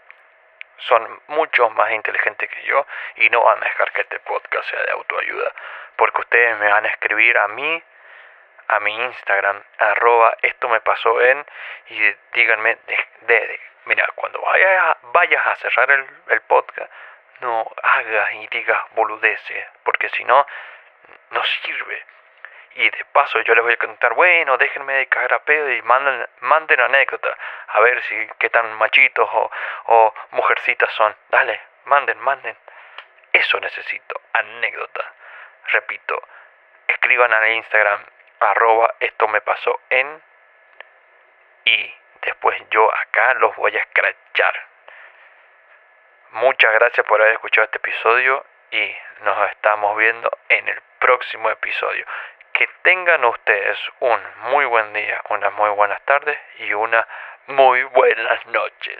son 0.88 1.20
mucho 1.28 1.70
más 1.70 1.90
inteligentes 1.92 2.48
que 2.48 2.62
yo 2.62 2.86
y 3.16 3.28
no 3.30 3.42
van 3.42 3.58
a 3.58 3.64
dejar 3.64 3.92
que 3.92 4.02
este 4.02 4.18
podcast 4.20 4.68
sea 4.70 4.82
de 4.82 4.92
autoayuda. 4.92 5.52
Porque 5.96 6.20
ustedes 6.20 6.58
me 6.58 6.70
van 6.70 6.84
a 6.84 6.88
escribir 6.88 7.36
a 7.38 7.48
mí, 7.48 7.82
a 8.68 8.80
mi 8.80 8.94
Instagram, 9.04 9.62
arroba 9.78 10.36
esto 10.42 10.68
me 10.68 10.80
pasó 10.80 11.20
en, 11.20 11.44
y 11.88 12.16
díganme, 12.34 12.78
de, 13.22 13.60
mira, 13.84 14.06
cuando 14.14 14.40
vayas, 14.40 14.96
vayas 15.02 15.46
a 15.46 15.54
cerrar 15.56 15.90
el, 15.90 16.06
el 16.28 16.40
podcast, 16.42 16.90
no 17.40 17.70
hagas 17.82 18.34
y 18.34 18.46
digas 18.48 18.80
boludeces, 18.92 19.66
porque 19.82 20.08
si 20.10 20.24
no, 20.24 20.46
no 21.30 21.44
sirve. 21.44 22.04
Y 22.74 22.88
de 22.88 23.04
paso 23.12 23.40
yo 23.40 23.54
les 23.54 23.64
voy 23.64 23.72
a 23.72 23.78
contar, 23.78 24.14
bueno, 24.14 24.56
déjenme 24.56 24.94
de 24.94 25.06
caer 25.06 25.35
a 25.35 25.40
pedo 25.40 25.70
y 25.70 25.83
manden, 25.83 26.26
manden 26.40 26.80
anécdotas. 26.80 27.37
A 27.68 27.80
ver 27.80 28.00
si 28.02 28.28
qué 28.38 28.48
tan 28.50 28.72
machitos 28.74 29.28
o, 29.33 29.50
o 29.87 30.14
mujercitas 30.30 30.92
son. 30.92 31.14
Dale, 31.28 31.61
manden, 31.85 32.18
manden. 32.18 32.56
Eso 33.33 33.59
necesito, 33.61 34.20
anécdota. 34.33 35.12
Repito, 35.72 36.22
escriban 36.87 37.33
al 37.33 37.48
Instagram 37.50 38.04
arroba 38.40 38.94
esto 39.00 39.28
me 39.28 39.40
pasó 39.42 39.80
en 39.90 40.22
y 41.64 41.94
después 42.22 42.59
yo 42.70 42.92
acá 42.92 43.35
los 43.35 43.54
voy 43.56 43.76
a 43.76 43.80
escrachar. 43.80 44.66
Muchas 46.30 46.72
gracias 46.74 47.06
por 47.06 47.20
haber 47.20 47.35
escuchado 47.35 47.66
este 47.66 47.78
episodio 47.78 48.44
y 48.70 48.96
nos 49.22 49.50
estamos 49.50 49.96
viendo 49.96 50.30
en 50.48 50.68
el 50.68 50.80
próximo 50.98 51.50
episodio. 51.50 52.06
Que 52.61 52.68
tengan 52.83 53.25
ustedes 53.25 53.79
un 54.01 54.20
muy 54.51 54.66
buen 54.66 54.92
día, 54.92 55.23
unas 55.31 55.51
muy 55.55 55.70
buenas 55.70 55.99
tardes 56.03 56.38
y 56.59 56.75
una 56.75 57.09
Muy 57.46 57.85
buenas 57.85 58.46
noches. 58.49 58.99